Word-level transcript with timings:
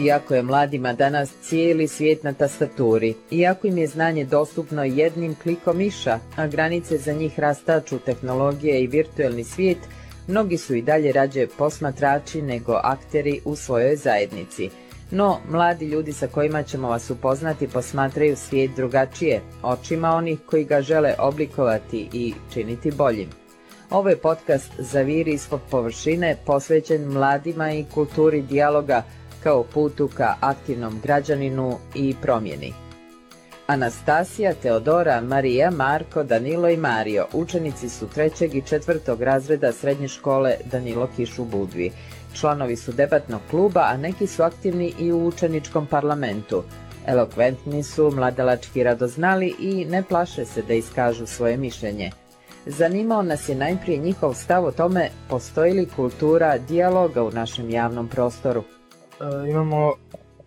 Iako 0.00 0.34
je 0.34 0.42
mladima 0.42 0.92
danas 0.92 1.30
cijeli 1.42 1.88
svijet 1.88 2.22
na 2.22 2.32
tastaturi, 2.32 3.14
iako 3.30 3.66
im 3.66 3.78
je 3.78 3.86
znanje 3.86 4.24
dostupno 4.24 4.84
jednim 4.84 5.34
klikom 5.34 5.76
miša, 5.78 6.18
a 6.36 6.46
granice 6.46 6.98
za 6.98 7.12
njih 7.12 7.40
rastaču 7.40 7.98
tehnologije 7.98 8.82
i 8.82 8.86
virtualni 8.86 9.44
svijet, 9.44 9.78
mnogi 10.26 10.56
su 10.58 10.74
i 10.74 10.82
dalje 10.82 11.12
rađe 11.12 11.46
posmatrači 11.58 12.42
nego 12.42 12.72
akteri 12.82 13.40
u 13.44 13.56
svojoj 13.56 13.96
zajednici. 13.96 14.70
No, 15.10 15.38
mladi 15.50 15.86
ljudi 15.86 16.12
sa 16.12 16.26
kojima 16.26 16.62
ćemo 16.62 16.88
vas 16.88 17.10
upoznati 17.10 17.68
posmatraju 17.68 18.36
svijet 18.36 18.70
drugačije, 18.76 19.40
očima 19.62 20.10
onih 20.10 20.38
koji 20.46 20.64
ga 20.64 20.82
žele 20.82 21.14
oblikovati 21.18 22.08
i 22.12 22.34
činiti 22.52 22.90
boljim. 22.90 23.28
Ovo 23.90 24.08
je 24.08 24.16
podcast 24.16 24.72
Zaviri 24.78 25.32
ispod 25.32 25.60
površine 25.70 26.36
posvećen 26.46 27.04
mladima 27.04 27.72
i 27.72 27.84
kulturi 27.94 28.42
dijaloga 28.42 29.02
kao 29.42 29.64
putu 29.64 30.08
ka 30.16 30.34
aktivnom 30.40 31.00
građaninu 31.02 31.78
i 31.94 32.14
promjeni. 32.22 32.74
Anastasija, 33.66 34.54
Teodora, 34.54 35.20
Marija, 35.20 35.70
Marko, 35.70 36.22
Danilo 36.22 36.68
i 36.68 36.76
Mario 36.76 37.26
učenici 37.32 37.88
su 37.88 38.06
trećeg 38.06 38.54
i 38.54 38.62
četvrtog 38.62 39.22
razreda 39.22 39.72
srednje 39.72 40.08
škole 40.08 40.54
Danilo 40.64 41.08
Kiš 41.16 41.38
u 41.38 41.44
Budvi. 41.44 41.90
Članovi 42.34 42.76
su 42.76 42.92
debatnog 42.92 43.40
kluba, 43.50 43.80
a 43.80 43.96
neki 43.96 44.26
su 44.26 44.42
aktivni 44.42 44.92
i 44.98 45.12
u 45.12 45.26
učeničkom 45.26 45.86
parlamentu. 45.86 46.62
Elokventni 47.06 47.82
su, 47.82 48.10
mladalački 48.10 48.82
radoznali 48.82 49.54
i 49.60 49.84
ne 49.84 50.02
plaše 50.02 50.44
se 50.44 50.62
da 50.62 50.74
iskažu 50.74 51.26
svoje 51.26 51.56
mišljenje. 51.56 52.10
Zanimao 52.66 53.22
nas 53.22 53.48
je 53.48 53.54
najprije 53.54 53.98
njihov 53.98 54.34
stav 54.34 54.64
o 54.64 54.72
tome 54.72 55.08
postoji 55.28 55.72
li 55.72 55.88
kultura 55.96 56.58
dijaloga 56.58 57.22
u 57.22 57.30
našem 57.30 57.70
javnom 57.70 58.08
prostoru. 58.08 58.64
E, 59.20 59.50
imamo 59.50 59.92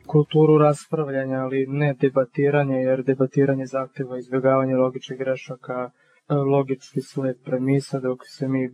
kulturu 0.08 0.58
raspravljanja, 0.58 1.38
ali 1.38 1.66
ne 1.68 1.94
debatiranja, 1.94 2.76
jer 2.76 3.04
debatiranje 3.04 3.66
zahteva 3.66 4.18
izbjegavanje 4.18 4.76
logičnih 4.76 5.20
grešaka, 5.20 5.90
e, 6.30 6.34
logički 6.34 7.02
sled 7.02 7.38
premisa 7.46 8.00
dok 8.00 8.20
se 8.26 8.48
mi 8.48 8.70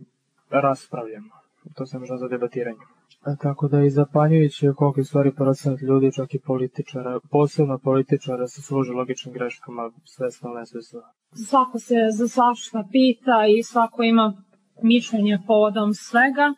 raspravljamo. 0.50 1.30
To 1.74 1.86
se 1.86 1.98
možda 1.98 2.16
za 2.16 2.28
debatiranje. 2.28 2.84
E, 3.26 3.36
tako 3.42 3.68
da 3.68 3.78
je 3.78 3.90
zapanjujuće 3.90 4.72
koliko 4.76 5.00
je 5.00 5.04
stvari 5.04 5.32
procenat 5.34 5.80
ljudi, 5.80 6.12
čak 6.12 6.34
i 6.34 6.40
političara, 6.40 7.20
posebno 7.30 7.78
političara 7.78 8.46
se 8.46 8.62
služe 8.62 8.92
logičnim 8.92 9.34
greškama, 9.34 9.90
svesno, 10.04 10.50
nesvesno. 10.50 11.00
Svako 11.48 11.78
se 11.78 11.94
za 12.18 12.28
svašta 12.28 12.84
pita 12.92 13.46
i 13.58 13.62
svako 13.62 14.02
ima 14.02 14.42
mišljenje 14.82 15.38
povodom 15.46 15.94
svega 15.94 16.54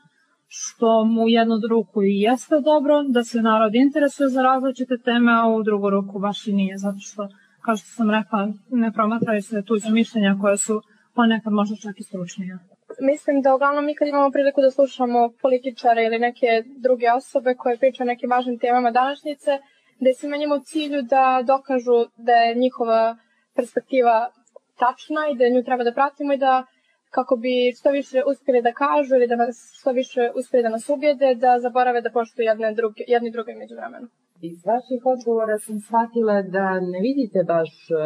što 0.52 1.04
mu 1.04 1.28
jednu 1.28 1.56
ruku 1.70 2.02
i 2.02 2.20
jeste 2.20 2.60
dobro, 2.60 3.02
da 3.02 3.24
se 3.24 3.42
narod 3.42 3.74
interesuje 3.74 4.28
za 4.28 4.42
različite 4.42 4.98
teme, 4.98 5.32
a 5.32 5.46
u 5.46 5.62
drugu 5.62 5.90
ruku 5.90 6.18
baš 6.18 6.46
i 6.46 6.52
nije, 6.52 6.78
zato 6.78 6.98
što, 6.98 7.28
kao 7.64 7.76
što 7.76 7.88
sam 7.88 8.10
rekla, 8.10 8.48
ne 8.70 8.92
promatraju 8.92 9.42
se 9.42 9.62
tuđe 9.66 9.90
mišljenja 9.90 10.38
koje 10.40 10.56
su 10.56 10.82
ponekad 11.14 11.52
možda 11.52 11.76
čak 11.76 12.00
i 12.00 12.02
stručnije. 12.02 12.58
Mislim 13.00 13.42
da 13.42 13.54
uglavnom 13.54 13.84
mi 13.86 13.94
kad 13.94 14.08
imamo 14.08 14.30
priliku 14.30 14.60
da 14.60 14.70
slušamo 14.70 15.32
političare 15.42 16.04
ili 16.04 16.18
neke 16.18 16.64
druge 16.86 17.06
osobe 17.12 17.54
koje 17.54 17.78
pričaju 17.78 18.04
o 18.04 18.12
nekim 18.12 18.30
važnim 18.30 18.58
temama 18.58 18.90
današnjice, 18.90 19.50
da 20.00 20.36
njima 20.36 20.54
u 20.54 20.64
cilju 20.70 21.02
da 21.02 21.42
dokažu 21.46 21.98
da 22.16 22.32
je 22.32 22.54
njihova 22.54 23.16
perspektiva 23.56 24.30
tačna 24.78 25.22
i 25.32 25.36
da 25.38 25.54
nju 25.54 25.64
treba 25.64 25.84
da 25.84 25.92
pratimo 25.92 26.32
i 26.32 26.42
da 26.46 26.64
kako 27.16 27.36
bi 27.36 27.72
što 27.78 27.90
više 27.90 28.18
uspjeli 28.30 28.62
da 28.62 28.72
kažu 28.72 29.12
ili 29.14 29.26
da 29.32 29.36
nas 29.36 29.56
što 29.78 29.90
više 29.92 30.22
uspjeli 30.38 30.62
da 30.62 30.74
nas 30.76 30.88
ubijede, 30.88 31.34
da 31.34 31.58
zaborave 31.64 32.00
da 32.00 32.16
poštuju 32.18 32.44
jedne 32.50 32.74
druge, 32.74 33.02
jedni 33.14 33.30
druge 33.30 33.52
među 33.54 33.74
vremenu. 33.80 34.06
Iz 34.50 34.58
vaših 34.70 35.00
odgovora 35.14 35.58
sam 35.58 35.80
shvatila 35.80 36.36
da 36.56 36.66
ne 36.92 37.00
vidite 37.08 37.40
baš 37.54 37.70
uh, 37.90 37.98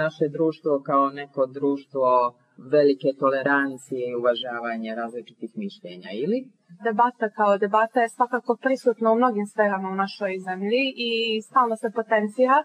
naše 0.00 0.24
društvo 0.36 0.72
kao 0.88 1.04
neko 1.10 1.46
društvo 1.46 2.34
velike 2.58 3.08
tolerancije 3.18 4.02
i 4.10 4.14
uvažavanja 4.20 4.94
različitih 4.94 5.50
mišljenja, 5.56 6.10
ili? 6.24 6.38
Debata 6.84 7.26
kao 7.36 7.58
debata 7.58 8.00
je 8.00 8.08
svakako 8.08 8.56
prisutna 8.62 9.12
u 9.12 9.16
mnogim 9.16 9.46
sferama 9.46 9.88
u 9.88 10.00
našoj 10.04 10.32
zemlji 10.48 10.82
i 11.08 11.42
stalno 11.42 11.76
se 11.76 11.88
potencira, 11.94 12.58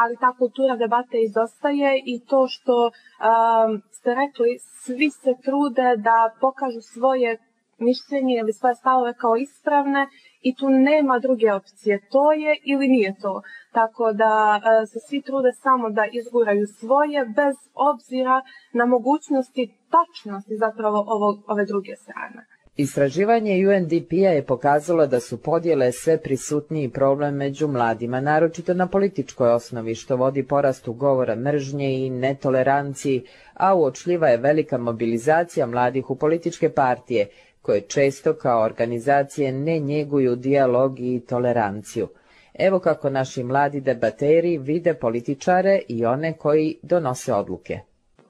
ali 0.00 0.16
ta 0.22 0.30
kultura 0.40 0.76
debate 0.76 1.16
izostaje 1.28 2.02
i 2.12 2.14
to 2.30 2.40
što 2.54 2.76
um, 2.86 3.82
ste 3.96 4.10
rekli, 4.22 4.50
svi 4.84 5.10
se 5.10 5.32
trude 5.46 5.88
da 5.96 6.18
pokažu 6.40 6.82
svoje 6.94 7.30
mišljenje 7.78 8.34
ili 8.38 8.52
svoje 8.52 8.74
stavove 8.74 9.12
kao 9.22 9.36
ispravne 9.36 10.02
i 10.48 10.54
tu 10.58 10.66
nema 10.70 11.18
druge 11.18 11.52
opcije. 11.52 12.00
To 12.10 12.32
je 12.32 12.52
ili 12.64 12.88
nije 12.88 13.14
to. 13.22 13.42
Tako 13.72 14.12
da 14.12 14.32
e, 14.60 14.86
se 14.86 14.98
svi 15.08 15.22
trude 15.22 15.52
samo 15.52 15.90
da 15.90 16.04
izguraju 16.12 16.66
svoje 16.66 17.20
bez 17.38 17.56
obzira 17.90 18.36
na 18.72 18.84
mogućnosti 18.86 19.64
tačnosti 19.94 20.54
zapravo 20.56 20.98
ovo, 21.14 21.28
ove 21.46 21.64
druge 21.64 21.96
strane. 21.96 22.40
Istraživanje 22.76 23.68
UNDP-a 23.68 24.30
je 24.30 24.46
pokazalo 24.46 25.06
da 25.06 25.20
su 25.20 25.42
podjele 25.42 25.92
sve 25.92 26.18
prisutniji 26.22 26.88
problem 26.88 27.34
među 27.34 27.68
mladima, 27.68 28.20
naročito 28.20 28.74
na 28.74 28.86
političkoj 28.86 29.50
osnovi, 29.50 29.94
što 29.94 30.16
vodi 30.16 30.46
porastu 30.46 30.92
govora 30.92 31.36
mržnje 31.36 32.06
i 32.06 32.10
netoleranciji, 32.10 33.22
a 33.54 33.74
uočljiva 33.74 34.28
je 34.28 34.36
velika 34.36 34.78
mobilizacija 34.78 35.66
mladih 35.66 36.10
u 36.10 36.16
političke 36.16 36.70
partije, 36.70 37.28
koje 37.64 37.80
često 37.80 38.34
kao 38.34 38.62
organizacije 38.62 39.52
ne 39.52 39.78
njeguju 39.78 40.36
dijalog 40.36 41.00
i 41.00 41.20
toleranciju. 41.28 42.08
Evo 42.54 42.78
kako 42.78 43.10
naši 43.10 43.44
mladi 43.44 43.80
debateri 43.80 44.58
vide 44.58 44.94
političare 44.94 45.80
i 45.88 46.04
one 46.06 46.32
koji 46.32 46.78
donose 46.82 47.34
odluke. 47.34 47.78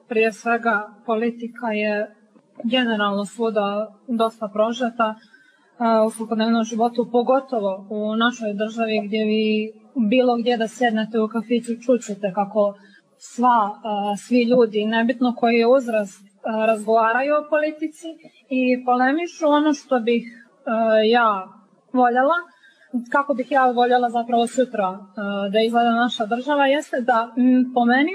Prije 0.09 0.33
svega 0.33 0.95
politika 1.07 1.67
je 1.67 2.15
generalno 2.65 3.25
svuda 3.25 3.95
dosta 4.09 4.49
prožeta 4.53 5.15
u 6.07 6.11
svakodnevnom 6.11 6.65
životu, 6.65 7.09
pogotovo 7.13 7.87
u 7.91 8.17
našoj 8.17 8.55
državi 8.55 9.01
gdje 9.07 9.25
vi 9.25 9.73
bilo 10.11 10.37
gdje 10.37 10.57
da 10.57 10.69
sednete 10.69 11.21
u 11.21 11.29
kafiću 11.29 11.73
čućete 11.87 12.33
kako 12.35 12.75
sva, 13.19 13.71
svi 14.27 14.43
ljudi, 14.43 14.87
nebitno 14.87 15.35
koji 15.37 15.57
je 15.57 15.67
uzrast, 15.67 16.25
razgovaraju 16.67 17.35
o 17.35 17.49
politici 17.51 18.09
i 18.57 18.85
polemišu 18.85 19.45
ono 19.49 19.73
što 19.75 20.01
bih 20.01 20.25
ja 21.11 21.49
voljela, 21.93 22.39
kako 23.13 23.35
bih 23.35 23.47
ja 23.51 23.65
voljela 23.71 24.11
zapravo 24.11 24.47
sutra 24.47 24.99
da 25.53 25.61
izgleda 25.61 25.91
naša 25.91 26.27
država, 26.27 26.67
jeste 26.67 27.01
da 27.01 27.29
po 27.75 27.85
meni 27.85 28.13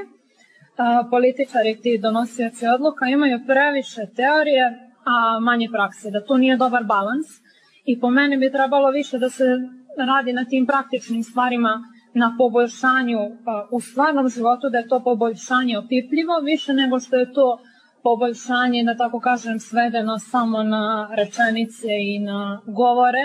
političari 1.09 1.81
ti 1.81 1.97
donosioci 1.97 2.67
odluka 2.67 3.05
imaju 3.05 3.39
previše 3.47 4.01
teorije, 4.16 4.66
a 5.05 5.39
manje 5.39 5.67
prakse, 5.72 6.11
da 6.11 6.25
to 6.25 6.38
nije 6.38 6.57
dobar 6.57 6.83
balans. 6.83 7.28
I 7.85 7.99
po 7.99 8.09
meni 8.09 8.38
bi 8.38 8.51
trebalo 8.51 8.89
više 8.91 9.17
da 9.17 9.29
se 9.29 9.44
radi 9.97 10.33
na 10.33 10.45
tim 10.45 10.66
praktičnim 10.66 11.23
stvarima, 11.23 11.83
na 12.13 12.35
poboljšanju 12.38 13.19
u 13.72 13.81
stvarnom 13.81 14.29
životu, 14.29 14.69
da 14.69 14.78
je 14.78 14.88
to 14.88 15.03
poboljšanje 15.03 15.78
opipljivo 15.78 16.39
više 16.44 16.73
nego 16.73 16.99
što 16.99 17.16
je 17.16 17.33
to 17.33 17.59
poboljšanje, 18.03 18.83
da 18.83 18.97
tako 18.97 19.19
kažem, 19.19 19.59
svedeno 19.59 20.19
samo 20.19 20.63
na 20.63 21.09
rečenice 21.15 21.87
i 21.87 22.19
na 22.19 22.61
govore, 22.65 23.23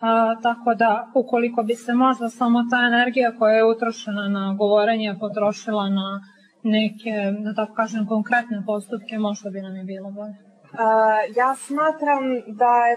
a, 0.00 0.34
tako 0.42 0.74
da 0.74 1.10
ukoliko 1.14 1.62
bi 1.62 1.74
se 1.74 1.92
možda 1.94 2.28
samo 2.28 2.64
ta 2.70 2.76
energija 2.86 3.32
koja 3.38 3.54
je 3.54 3.64
utrošena 3.64 4.28
na 4.28 4.54
govorenje 4.58 5.16
potrošila 5.20 5.88
na 5.88 6.20
neke, 6.62 7.14
da 7.44 7.54
tako 7.54 7.74
kažem, 7.74 8.06
konkretne 8.06 8.62
postupke, 8.66 9.18
možda 9.18 9.50
bi 9.50 9.60
nam 9.60 9.76
je 9.76 9.84
bilo 9.84 10.10
bolje. 10.10 10.36
Uh, 10.72 11.36
ja 11.36 11.54
smatram 11.54 12.24
da 12.46 12.72
je 12.86 12.96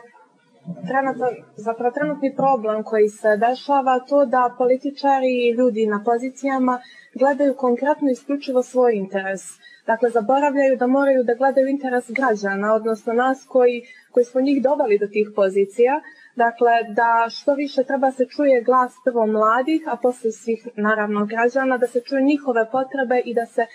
trenutno, 0.87 1.27
zapravo 1.55 1.91
trenutni 1.91 2.35
problem 2.35 2.83
koji 2.83 3.09
se 3.09 3.37
dešava 3.37 3.99
to 4.09 4.25
da 4.25 4.55
političari 4.57 5.33
i 5.45 5.53
ljudi 5.57 5.87
na 5.87 6.01
pozicijama 6.05 6.79
gledaju 7.15 7.53
konkretno 7.53 8.11
isključivo 8.11 8.63
svoj 8.63 8.95
interes. 8.95 9.41
Dakle, 9.85 10.09
zaboravljaju 10.09 10.77
da 10.77 10.87
moraju 10.87 11.23
da 11.23 11.33
gledaju 11.33 11.67
interes 11.67 12.05
građana, 12.09 12.73
odnosno 12.73 13.13
nas 13.13 13.45
koji, 13.47 13.81
koji 14.11 14.25
smo 14.25 14.41
njih 14.41 14.63
doveli 14.63 14.99
do 14.99 15.07
tih 15.07 15.27
pozicija, 15.35 16.01
Dakle, 16.35 16.71
da 16.89 17.27
što 17.29 17.53
više 17.53 17.83
treba 17.83 18.11
se 18.11 18.25
čuje 18.35 18.61
glas 18.61 18.93
prvo 19.05 19.25
mladih, 19.27 19.81
a 19.87 19.95
posle 20.01 20.31
svih, 20.31 20.67
naravno, 20.75 21.25
građana, 21.25 21.77
da 21.77 21.87
se 21.87 22.01
čuje 22.01 22.21
njihove 22.21 22.71
potrebe 22.71 23.21
i 23.25 23.33
da 23.33 23.45
se 23.45 23.61
e, 23.61 23.67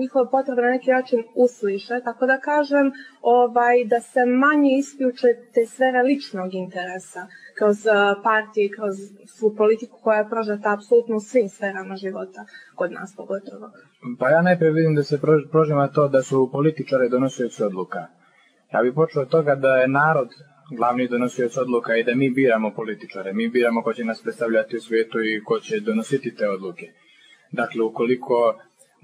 njihove 0.00 0.30
potrebe 0.30 0.62
na 0.62 0.70
neki 0.70 0.90
način 0.90 1.24
usliše. 1.34 2.00
Tako 2.04 2.26
da 2.26 2.38
kažem 2.38 2.92
ovaj, 3.22 3.84
da 3.84 4.00
se 4.00 4.20
manje 4.26 4.70
isključe 4.78 5.28
te 5.54 5.66
sfere 5.66 6.02
ličnog 6.02 6.54
interesa 6.54 7.22
kroz 7.58 7.86
e, 7.86 7.90
partije, 8.22 8.70
kroz 8.76 8.96
svu 9.36 9.54
politiku 9.56 9.96
koja 10.02 10.18
je 10.18 10.28
prožeta 10.28 10.72
apsolutno 10.72 11.16
u 11.16 11.26
svim 11.30 11.48
sferama 11.48 11.96
života, 11.96 12.40
kod 12.74 12.92
nas 12.92 13.14
pogotovo. 13.16 13.66
Pa 14.18 14.30
ja 14.30 14.42
najprej 14.42 14.70
vidim 14.70 14.94
da 14.94 15.02
se 15.02 15.20
prožima 15.52 15.88
to 15.88 16.08
da 16.08 16.22
su 16.22 16.48
političari 16.52 17.08
donosioci 17.08 17.62
odluka. 17.62 18.06
Ja 18.72 18.82
bih 18.82 18.92
počeo 18.94 19.22
od 19.22 19.28
toga 19.28 19.54
da 19.54 19.76
je 19.76 19.88
narod 19.88 20.28
glavni 20.76 21.08
donosioc 21.08 21.56
odluka 21.56 21.96
i 21.96 22.04
da 22.04 22.14
mi 22.14 22.30
biramo 22.30 22.70
političare, 22.70 23.32
mi 23.32 23.48
biramo 23.48 23.82
ko 23.82 23.92
će 23.92 24.04
nas 24.04 24.22
predstavljati 24.22 24.76
u 24.76 24.80
svijetu 24.80 25.18
i 25.20 25.42
ko 25.44 25.60
će 25.60 25.80
donositi 25.80 26.34
te 26.34 26.48
odluke. 26.48 26.86
Dakle, 27.52 27.82
ukoliko 27.82 28.54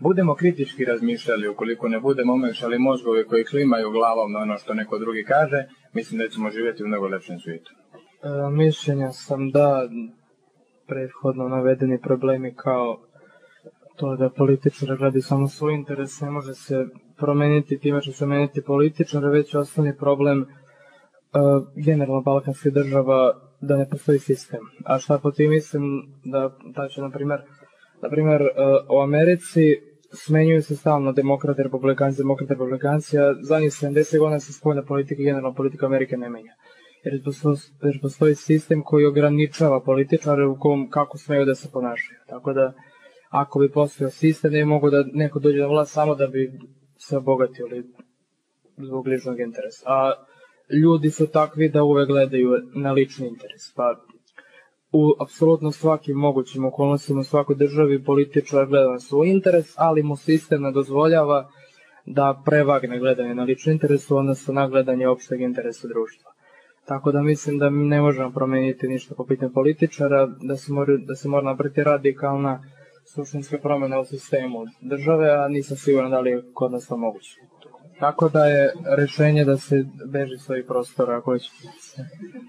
budemo 0.00 0.34
kritički 0.34 0.84
razmišljali, 0.84 1.48
ukoliko 1.48 1.88
ne 1.88 2.00
budemo 2.00 2.32
omešali 2.32 2.78
mozgove 2.78 3.24
koji 3.24 3.44
klimaju 3.44 3.90
glavom 3.90 4.32
na 4.32 4.38
ono 4.38 4.58
što 4.58 4.74
neko 4.74 4.98
drugi 4.98 5.24
kaže, 5.24 5.64
mislim 5.94 6.18
da 6.18 6.28
ćemo 6.28 6.50
živjeti 6.50 6.84
u 6.84 6.86
mnogo 6.86 7.08
lepšem 7.08 7.38
svijetu. 7.38 7.72
E, 8.22 8.50
mišljenja 8.50 9.12
sam 9.12 9.50
da 9.50 9.88
prethodno 10.86 11.48
navedeni 11.48 12.00
problemi 12.00 12.54
kao 12.54 13.00
to 13.96 14.16
da 14.16 14.30
političar 14.30 14.96
gledi 14.96 15.20
samo 15.20 15.48
svoj 15.48 15.74
interes 15.74 16.20
ne 16.20 16.30
može 16.30 16.54
se 16.54 16.86
promeniti 17.16 17.78
time 17.78 18.00
što 18.00 18.12
se 18.12 18.26
meniti 18.26 18.62
političar, 18.62 19.24
već 19.24 19.54
osnovni 19.54 19.96
problem 19.96 20.46
generalno 21.76 22.22
balkanskih 22.22 22.72
država 22.72 23.40
da 23.60 23.76
ne 23.76 23.88
postoji 23.90 24.18
sistem. 24.18 24.60
A 24.84 24.98
šta 24.98 25.18
po 25.18 25.30
tim 25.30 25.50
mislim 25.50 25.82
da, 26.24 26.50
da 26.64 26.88
će, 26.88 27.00
na 27.00 27.10
primer, 27.10 27.40
na 28.02 28.08
primer 28.08 28.42
uh, 28.42 28.48
u 28.96 29.00
Americi 29.00 29.60
smenjuju 30.12 30.62
se 30.62 30.76
stalno 30.76 31.12
demokrate, 31.12 31.62
republikanci, 31.62 32.18
demokrate, 32.18 32.54
republikanci, 32.54 33.18
a 33.18 33.34
zadnjih 33.40 33.70
70 33.70 34.18
godina 34.18 34.40
se 34.40 34.52
spoljna 34.52 34.82
politika 34.82 35.22
i 35.22 35.24
generalna 35.24 35.54
politika 35.54 35.86
Amerike 35.86 36.16
ne 36.16 36.28
menja. 36.28 36.54
Jer 37.04 37.24
postoji, 37.24 37.56
jer 37.82 38.00
postoji 38.02 38.34
sistem 38.34 38.82
koji 38.82 39.06
ograničava 39.06 39.80
političare 39.80 40.46
u 40.46 40.58
kom 40.58 40.90
kako 40.90 41.18
smeju 41.18 41.44
da 41.44 41.54
se 41.54 41.70
ponašaju. 41.72 42.18
Tako 42.26 42.52
da, 42.52 42.72
ako 43.30 43.58
bi 43.58 43.72
postojao 43.72 44.10
sistem, 44.10 44.52
ne 44.52 44.64
mogu 44.64 44.90
da 44.90 45.04
neko 45.12 45.38
dođe 45.38 45.58
na 45.58 45.66
vlast 45.66 45.92
samo 45.92 46.14
da 46.14 46.26
bi 46.26 46.52
se 46.96 47.16
obogatili 47.16 47.84
zbog 48.76 49.06
ličnog 49.06 49.40
interesa. 49.40 49.84
A 49.86 50.12
ljudi 50.82 51.10
su 51.10 51.26
takvi 51.26 51.68
da 51.68 51.82
uvek 51.82 52.08
gledaju 52.08 52.50
na 52.74 52.92
lični 52.92 53.28
interes. 53.28 53.72
Pa 53.76 53.94
u 54.92 55.14
apsolutno 55.20 55.72
svakim 55.72 56.16
mogućim 56.16 56.64
okolnostima 56.64 57.20
u 57.20 57.24
svakoj 57.24 57.56
državi 57.56 58.04
političar 58.04 58.66
gleda 58.66 58.90
na 58.90 59.00
svoj 59.00 59.28
interes, 59.30 59.74
ali 59.76 60.02
mu 60.02 60.16
sistem 60.16 60.62
ne 60.62 60.72
dozvoljava 60.72 61.48
da 62.06 62.42
prevagne 62.44 62.98
gledanje 62.98 63.34
na 63.34 63.44
lični 63.44 63.72
interes 63.72 64.10
u 64.10 64.16
odnosu 64.16 64.52
na 64.52 64.68
gledanje 64.68 65.08
opšteg 65.08 65.40
interesa 65.40 65.88
društva. 65.88 66.30
Tako 66.86 67.12
da 67.12 67.22
mislim 67.22 67.58
da 67.58 67.70
ne 67.70 68.00
možemo 68.00 68.32
promeniti 68.32 68.88
ništa 68.88 69.14
po 69.14 69.26
pitanju 69.26 69.52
političara, 69.52 70.26
da 70.26 70.56
se 70.56 70.72
mora, 70.72 70.96
da 70.96 71.14
se 71.14 71.28
mora 71.28 71.44
napriti 71.44 71.84
radikalna 71.84 72.62
suštinska 73.14 73.58
promena 73.58 74.00
u 74.00 74.04
sistemu 74.04 74.58
države, 74.80 75.30
a 75.30 75.48
nisam 75.48 75.76
siguran 75.76 76.10
da 76.10 76.20
li 76.20 76.30
je 76.30 76.42
kod 76.54 76.72
nas 76.72 76.86
to 76.86 76.96
moguće. 76.96 77.40
Tako 78.00 78.28
da 78.28 78.44
je 78.44 78.72
rešenje 78.96 79.44
da 79.44 79.56
se 79.56 79.84
beži 80.12 80.38
s 80.38 80.50
ovih 80.50 80.64
prostora 80.68 81.16
ako 81.16 81.38
će. 81.38 81.50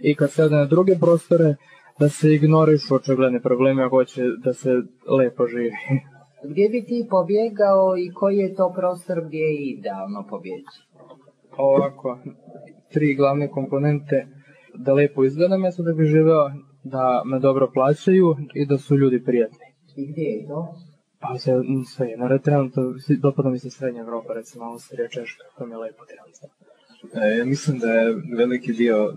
I 0.01 0.15
kad 0.15 0.31
se 0.31 0.43
ode 0.43 0.55
na 0.55 0.65
druge 0.65 0.95
prostore, 0.99 1.55
da 1.99 2.09
se 2.09 2.33
ignorišu 2.33 2.95
očigledne 2.95 3.39
probleme 3.41 3.83
ako 3.83 4.05
će 4.05 4.23
da 4.43 4.53
se 4.53 4.69
lepo 5.19 5.47
živi. 5.47 5.71
Gdje 6.49 6.69
bi 6.69 6.85
ti 6.85 7.07
pobjegao 7.09 7.97
i 7.97 8.13
koji 8.13 8.37
je 8.37 8.55
to 8.55 8.73
prostor 8.75 9.25
gdje 9.25 9.37
je 9.37 9.69
idealno 9.69 10.25
pobjeći? 10.29 10.77
Ovako, 11.57 12.19
tri 12.93 13.15
glavne 13.15 13.47
komponente 13.51 14.27
da 14.73 14.93
lepo 14.93 15.23
izgleda 15.23 15.57
mesto 15.57 15.83
da 15.83 15.93
bi 15.93 16.05
živeo, 16.05 16.49
da 16.83 17.21
me 17.25 17.39
dobro 17.39 17.71
plaćaju 17.73 18.35
i 18.53 18.65
da 18.65 18.77
su 18.77 18.97
ljudi 18.97 19.23
prijatni. 19.23 19.65
I 19.95 20.11
gdje 20.11 20.21
je 20.21 20.47
to? 20.47 20.75
Se, 21.39 21.51
sve 21.95 22.07
je, 22.07 22.17
na 22.17 22.37
trenutno, 22.37 22.93
dopada 23.17 23.49
mi 23.49 23.59
se 23.59 23.69
srednja 23.69 24.01
Evropa, 24.01 24.33
recimo 24.33 24.65
Austrija, 24.65 25.07
Češka, 25.07 25.43
to 25.57 25.65
mi 25.65 25.73
je 25.73 25.77
lepo 25.77 26.05
trenutno. 26.05 26.49
E, 27.13 27.37
ja 27.37 27.45
mislim 27.45 27.79
da 27.79 27.91
je 27.91 28.15
veliki 28.37 28.73
dio 28.73 28.95
e, 28.95 29.13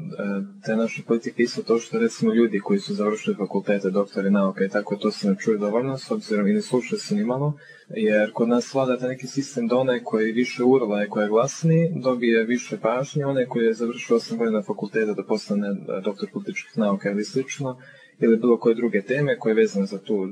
te 0.67 0.77
naše 0.77 1.03
politike 1.07 1.43
isto 1.43 1.63
to 1.63 1.79
što 1.79 1.99
recimo 1.99 2.35
ljudi 2.35 2.61
koji 2.61 2.79
su 2.79 2.95
završili 2.95 3.37
fakultete, 3.37 3.91
doktori 3.91 4.31
nauka 4.31 4.65
i 4.65 4.69
tako 4.69 4.97
to 4.97 5.11
se 5.11 5.29
ne 5.29 5.37
čuje 5.39 5.59
dovoljno, 5.59 5.99
s 5.99 6.11
obzirom 6.11 6.47
i 6.47 6.53
ne 6.53 6.63
sluša 6.63 6.97
se 6.97 7.15
ni 7.15 7.25
malo, 7.25 7.53
jer 7.89 8.33
kod 8.33 8.49
nas 8.49 8.75
vlada 8.75 8.99
taj 8.99 9.09
neki 9.09 9.27
sistem 9.27 9.67
da 9.69 9.77
onaj 9.77 10.01
koji 10.05 10.33
više 10.33 10.65
urla 10.65 11.05
i 11.05 11.09
koji 11.09 11.25
je 11.25 11.29
glasniji 11.29 11.93
dobije 12.03 12.45
više 12.45 12.79
pažnje, 12.83 13.27
onaj 13.27 13.47
koji 13.47 13.65
je 13.65 13.75
završio 13.75 14.17
8 14.17 14.37
godina 14.37 14.63
fakulteta 14.63 15.13
da 15.13 15.23
postane 15.23 15.69
e, 15.69 16.01
doktor 16.05 16.29
političkih 16.33 16.79
nauka 16.79 17.11
ili 17.11 17.25
slično, 17.25 17.79
ili 18.21 18.37
bilo 18.37 18.59
koje 18.59 18.75
druge 18.75 19.03
teme 19.03 19.39
koje 19.39 19.51
je 19.51 19.57
vezane 19.57 19.87
za 19.87 19.99
tu 19.99 20.29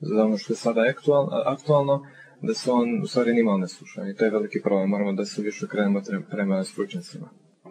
za 0.00 0.24
ono 0.24 0.36
što 0.38 0.52
je 0.52 0.56
sada 0.56 0.80
aktualno, 0.90 1.30
aktualno 1.46 2.06
da 2.42 2.54
se 2.54 2.70
on 2.70 3.02
u 3.02 3.06
stvari 3.06 3.32
nimalo 3.32 3.58
ne 3.58 3.68
sluša 3.68 4.08
i 4.08 4.14
to 4.14 4.24
je 4.24 4.30
veliki 4.30 4.62
problem, 4.62 4.90
moramo 4.90 5.12
da 5.12 5.24
se 5.24 5.42
više 5.42 5.66
krenemo 5.68 6.00
prema 6.30 6.64
stručnicima. 6.64 7.28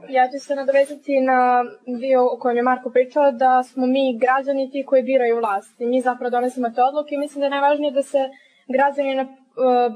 Ja 0.09 0.27
ću 0.27 0.45
se 0.45 0.55
nadovezati 0.55 1.21
na 1.21 1.63
dio 1.99 2.25
o 2.33 2.37
kojem 2.39 2.57
je 2.57 2.63
Marko 2.63 2.89
pričao, 2.89 3.31
da 3.31 3.63
smo 3.63 3.85
mi 3.85 4.19
građani 4.19 4.71
ti 4.71 4.83
koji 4.87 5.03
biraju 5.03 5.37
vlast 5.37 5.81
i 5.81 5.85
mi 5.85 6.01
zapravo 6.01 6.29
donesemo 6.29 6.69
te 6.69 6.81
odluke 6.83 7.15
i 7.15 7.17
mislim 7.17 7.39
da 7.39 7.45
je 7.45 7.49
najvažnije 7.57 7.91
da 7.91 8.03
se 8.03 8.29
građani 8.67 9.15
ne 9.15 9.21
e, 9.21 9.27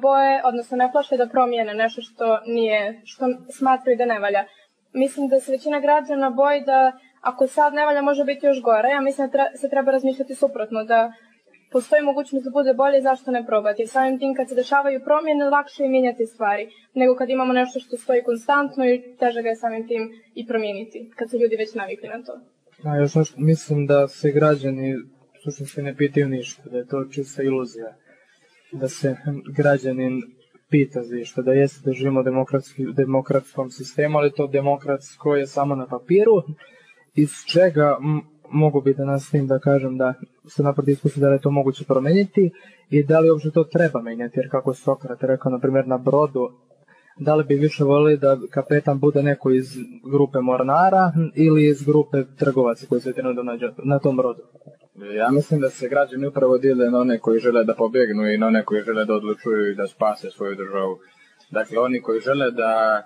boje, 0.02 0.42
odnosno 0.46 0.78
ne 0.78 0.90
plaše 0.92 1.18
da 1.18 1.28
promijene 1.28 1.74
nešto 1.74 2.02
što 2.02 2.40
nije, 2.46 3.02
što 3.04 3.26
smatraju 3.50 3.98
da 3.98 4.06
ne 4.06 4.20
valja. 4.20 4.46
Mislim 4.94 5.28
da 5.28 5.40
se 5.40 5.52
većina 5.52 5.80
građana 5.80 6.30
boji 6.30 6.62
da 6.62 6.92
ako 7.22 7.48
sad 7.48 7.74
ne 7.74 7.86
valja 7.86 8.02
može 8.02 8.24
biti 8.24 8.46
još 8.46 8.62
gore, 8.62 8.90
ja 8.90 9.02
mislim 9.02 9.30
da 9.30 9.46
se 9.56 9.70
treba 9.70 9.92
razmišljati 9.92 10.36
suprotno, 10.36 10.84
da 10.84 11.14
postoji 11.72 12.02
mogućnost 12.04 12.46
da 12.46 12.52
bude 12.52 12.74
bolje, 12.74 13.02
zašto 13.02 13.32
ne 13.32 13.46
probati? 13.46 13.88
Samim 13.88 14.20
tim 14.20 14.36
kad 14.36 14.50
se 14.50 14.56
dešavaju 14.56 15.04
promjene, 15.04 15.50
lakše 15.50 15.84
je 15.84 15.90
mijenjati 15.90 16.26
stvari, 16.26 16.70
nego 16.94 17.16
kad 17.16 17.30
imamo 17.30 17.54
nešto 17.54 17.80
što 17.80 17.98
stoji 17.98 18.24
konstantno 18.24 18.86
i 18.86 19.16
teže 19.20 19.42
ga 19.42 19.50
je 19.50 19.56
samim 19.56 19.88
tim 19.88 20.04
i 20.36 20.48
promijeniti, 20.48 21.12
kad 21.16 21.30
su 21.30 21.38
ljudi 21.38 21.56
već 21.56 21.74
navikli 21.74 22.10
na 22.10 22.24
to. 22.24 22.34
A 22.84 22.98
još 22.98 23.16
nešto, 23.16 23.36
mislim 23.38 23.86
da 23.86 24.08
se 24.08 24.32
građani 24.32 24.96
suštinski 25.44 25.82
ne 25.82 25.96
pitaju 25.96 26.28
ništa, 26.30 26.64
da 26.72 26.78
je 26.78 26.88
to 26.88 27.06
čista 27.12 27.44
iluzija. 27.44 27.96
Da 28.72 28.88
se 28.88 29.16
građanin 29.56 30.22
pita 30.70 31.04
za 31.04 31.18
išta, 31.18 31.42
da 31.42 31.52
jeste 31.52 31.82
da 31.86 31.94
živimo 31.94 32.20
u 32.20 32.94
demokratskom 32.94 33.70
sistemu, 33.70 34.18
ali 34.18 34.32
to 34.32 34.48
demokratsko 34.48 35.36
je 35.36 35.48
samo 35.48 35.76
na 35.76 35.88
papiru, 35.88 36.44
iz 37.16 37.32
čega 37.54 37.98
mogu 38.52 38.82
bi 38.82 38.94
da 38.94 39.06
nastavim 39.06 39.48
da 39.48 39.60
kažem 39.60 39.98
da 39.98 40.14
se 40.48 40.64
naproti 40.64 40.92
iskustva 40.92 41.22
da 41.22 41.34
je 41.34 41.42
to 41.42 41.52
moguće 41.52 41.86
promeniti 41.86 42.52
i 42.90 43.04
da 43.04 43.20
li 43.20 43.30
uopšte 43.30 43.52
to 43.52 43.64
treba 43.64 44.02
menjati, 44.02 44.40
jer 44.40 44.52
kako 44.52 44.72
je 44.72 44.76
Sokrat 44.76 45.24
rekao, 45.24 45.52
na 45.52 45.60
primjer, 45.60 45.88
na 45.88 45.98
brodu, 45.98 46.50
da 47.20 47.36
li 47.36 47.44
bi 47.44 47.56
više 47.56 47.84
volili 47.84 48.18
da 48.18 48.38
kapetan 48.52 49.00
bude 49.00 49.24
neko 49.24 49.52
iz 49.52 49.66
grupe 50.12 50.40
mornara 50.40 51.12
ili 51.36 51.68
iz 51.68 51.84
grupe 51.84 52.18
trgovaca 52.40 52.86
koji 52.90 53.02
se 53.02 53.14
trenutno 53.14 53.44
nađe 53.44 53.70
na 53.84 54.00
tom 54.00 54.18
brodu? 54.18 54.42
Ja 55.16 55.30
mislim 55.32 55.62
da 55.62 55.70
se 55.70 55.90
građani 55.90 56.28
upravo 56.28 56.58
dijele 56.58 56.90
na 56.90 57.00
one 57.00 57.20
koji 57.20 57.40
žele 57.40 57.64
da 57.64 57.76
pobegnu 57.76 58.32
i 58.32 58.38
na 58.38 58.48
one 58.48 58.64
koji 58.66 58.84
žele 58.84 59.06
da 59.06 59.14
odlučuju 59.14 59.72
i 59.72 59.76
da 59.76 59.88
spase 59.88 60.30
svoju 60.30 60.56
državu. 60.56 60.98
Dakle, 61.52 61.80
oni 61.80 62.02
koji 62.02 62.20
žele 62.20 62.52
da 62.52 63.02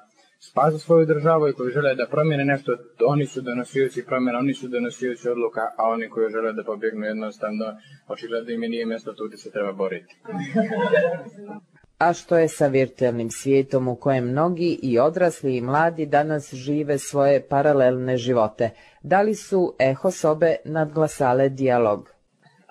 spase 0.50 0.78
svoju 0.80 1.06
državu 1.06 1.48
i 1.48 1.54
koji 1.54 1.72
žele 1.72 1.96
da 1.96 2.08
promijene 2.12 2.46
nešto, 2.46 2.72
oni 3.08 3.26
su 3.26 3.42
donosioci 3.42 4.06
promjena, 4.06 4.40
oni 4.40 4.54
su 4.54 4.68
donosioci 4.68 5.30
odluka, 5.30 5.62
a 5.78 5.90
oni 5.90 6.10
koji 6.10 6.32
žele 6.32 6.54
da 6.54 6.64
pobjegnu 6.64 7.06
jednostavno, 7.06 7.66
očigledno 8.08 8.52
im 8.52 8.62
nije 8.62 8.86
mjesto 8.86 9.14
tu 9.14 9.24
gdje 9.28 9.38
se 9.38 9.52
treba 9.52 9.72
boriti. 9.74 10.16
A 11.98 12.14
što 12.14 12.38
je 12.38 12.48
sa 12.48 12.68
virtualnim 12.68 13.30
svijetom 13.30 13.88
u 13.88 13.96
kojem 13.96 14.26
mnogi 14.28 14.80
i 14.84 15.00
odrasli 15.00 15.58
i 15.58 15.62
mladi 15.62 16.06
danas 16.06 16.54
žive 16.54 16.98
svoje 16.98 17.48
paralelne 17.50 18.18
živote? 18.18 18.70
Da 19.04 19.22
li 19.22 19.36
su 19.36 19.76
eho 19.80 20.12
sobe 20.12 20.56
nadglasale 20.66 21.50
dijalog? 21.50 22.10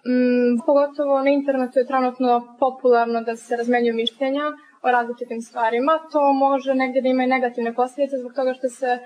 Mm, 0.06 0.58
pogotovo 0.66 1.22
na 1.22 1.30
internetu 1.30 1.78
je 1.78 1.86
trenutno 1.86 2.56
popularno 2.60 3.20
da 3.20 3.36
se 3.36 3.56
razmenjuju 3.56 3.94
mišljenja, 3.94 4.42
o 4.82 4.90
različitim 4.90 5.40
stvarima. 5.42 5.92
To 6.12 6.32
može 6.32 6.74
negdje 6.74 7.02
da 7.02 7.08
ima 7.08 7.22
i 7.24 7.34
negativne 7.36 7.74
posljedice 7.74 8.16
zbog 8.18 8.32
toga 8.34 8.54
što 8.54 8.68
se 8.68 8.98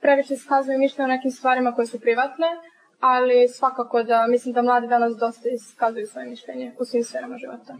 previše 0.00 0.34
iskazuju 0.34 0.78
mišljenje 0.78 1.04
o 1.04 1.14
nekim 1.16 1.30
stvarima 1.30 1.74
koje 1.74 1.86
su 1.86 2.00
privatne, 2.00 2.46
ali 3.00 3.48
svakako 3.48 4.02
da 4.02 4.26
mislim 4.26 4.54
da 4.54 4.62
mladi 4.62 4.86
danas 4.86 5.12
dosta 5.16 5.48
iskazuju 5.48 6.06
svoje 6.06 6.26
mišljenje 6.26 6.72
u 6.80 6.84
svim 6.84 7.04
sferama 7.04 7.36
života. 7.36 7.72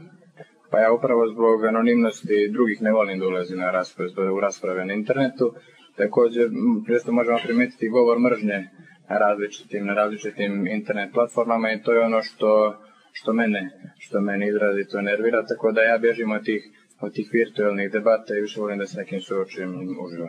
Pa 0.71 0.79
ja 0.79 0.93
upravo 0.93 1.29
zbog 1.29 1.65
anonimnosti 1.65 2.51
drugih 2.53 2.83
ne 2.83 2.93
volim 2.93 3.19
da 3.19 3.27
ulazim 3.27 3.59
na 3.59 3.71
rasprave, 3.71 4.31
u 4.37 4.41
rasprave 4.41 4.85
na 4.85 4.95
internetu. 4.95 5.55
Također, 5.97 6.51
često 6.87 7.13
možemo 7.13 7.39
primetiti 7.45 7.89
govor 7.89 8.19
mržnje 8.19 8.69
na 9.11 9.19
različitim, 9.19 9.87
na 9.87 9.95
različitim 9.95 10.67
internet 10.67 11.13
platformama 11.13 11.73
i 11.73 11.83
to 11.83 11.93
je 11.93 12.01
ono 12.01 12.23
što, 12.23 12.77
što 13.13 13.33
mene, 13.33 13.71
što 13.99 14.21
mene 14.21 14.49
izrazito 14.49 15.01
nervira, 15.01 15.47
tako 15.47 15.73
da 15.73 15.83
ja 15.83 15.99
bježim 15.99 16.31
od 16.33 16.45
tih 16.45 16.63
od 17.01 17.15
tih 17.15 17.29
virtualnih 17.33 17.93
debata 17.93 18.37
i 18.37 18.41
više 18.41 18.61
volim 18.61 18.79
da 18.79 18.87
se 18.87 18.99
nekim 18.99 19.21
suočujem 19.21 19.71
uživo. 20.05 20.29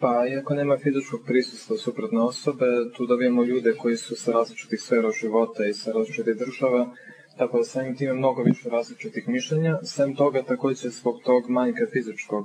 Pa, 0.00 0.26
iako 0.26 0.54
nema 0.54 0.76
fizičkog 0.78 1.20
prisustva 1.26 1.76
suprotne 1.76 2.20
osobe, 2.20 2.66
tu 2.96 3.06
dobijemo 3.06 3.44
ljude 3.44 3.74
koji 3.78 3.96
su 3.96 4.16
sa 4.16 4.32
različitih 4.32 4.80
sfera 4.80 5.10
života 5.10 5.66
i 5.66 5.74
sa 5.74 5.92
različitih 5.92 6.36
država, 6.36 6.94
tako 7.38 7.58
da 7.58 7.64
samim 7.64 7.96
tim 7.96 8.16
mnogo 8.16 8.42
više 8.42 8.68
različitih 8.68 9.28
mišljenja. 9.28 9.78
Sem 9.82 10.14
toga, 10.14 10.42
takođe 10.42 10.88
zbog 10.88 11.14
tog 11.24 11.50
manjka 11.50 11.86
fizičkog 11.92 12.44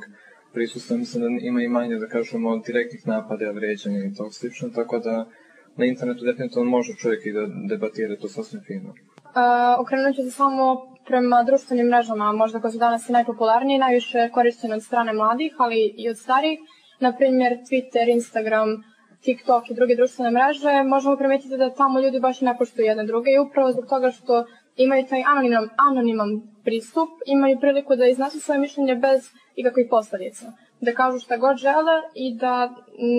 prisustva, 0.54 0.98
mislim 0.98 1.24
da 1.24 1.30
ima 1.42 1.62
i 1.62 1.68
manje, 1.68 1.96
da 1.96 2.08
kažemo, 2.08 2.58
direktnih 2.58 3.08
napada, 3.08 3.52
vređanja 3.52 4.00
i 4.00 4.14
tog 4.14 4.34
slično, 4.34 4.70
tako 4.70 5.00
da 5.00 5.30
na 5.78 5.86
internetu 5.86 6.26
definitivno 6.26 6.70
može 6.70 6.94
čovjek 7.02 7.26
i 7.26 7.32
da 7.32 7.48
debatira 7.70 8.16
to 8.22 8.28
sasvim 8.28 8.62
fino. 8.68 8.90
Uh, 8.90 9.82
okrenut 9.82 10.16
ću 10.16 10.22
se 10.24 10.32
samo 10.32 10.93
prema 11.06 11.44
društvenim 11.44 11.88
mrežama, 11.88 12.32
možda 12.32 12.60
koje 12.60 12.72
su 12.72 12.78
danas 12.78 13.10
najpopularnije, 13.10 13.80
najviše 13.80 14.30
korištene 14.30 14.76
od 14.76 14.84
strane 14.84 15.14
mladih, 15.14 15.56
ali 15.58 15.94
i 15.98 16.10
od 16.10 16.18
starih, 16.18 16.60
na 17.00 17.12
primjer 17.18 17.58
Twitter, 17.68 18.12
Instagram, 18.14 18.84
TikTok 19.24 19.70
i 19.70 19.74
druge 19.74 19.96
društvene 19.96 20.32
mreže, 20.32 20.84
možemo 20.84 21.18
primetiti 21.18 21.58
da 21.58 21.70
tamo 21.70 22.00
ljudi 22.00 22.20
baš 22.20 22.42
ne 22.42 22.58
poštuju 22.58 22.86
jedne 22.86 23.06
druge 23.06 23.32
i 23.32 23.40
upravo 23.40 23.72
zbog 23.72 23.86
toga 23.90 24.12
što 24.12 24.46
imaju 24.76 25.06
taj 25.10 25.24
anoniman, 25.28 25.70
anoniman 25.78 26.42
pristup, 26.64 27.10
imaju 27.26 27.60
priliku 27.60 27.96
da 27.96 28.06
iznesu 28.06 28.40
svoje 28.40 28.60
mišljenje 28.60 28.96
bez 28.96 29.30
ikakvih 29.56 29.88
posledica. 29.90 30.52
Da 30.82 30.94
kažu 30.94 31.20
šta 31.20 31.38
god 31.38 31.58
žele 31.58 32.02
i 32.16 32.36
da 32.36 32.70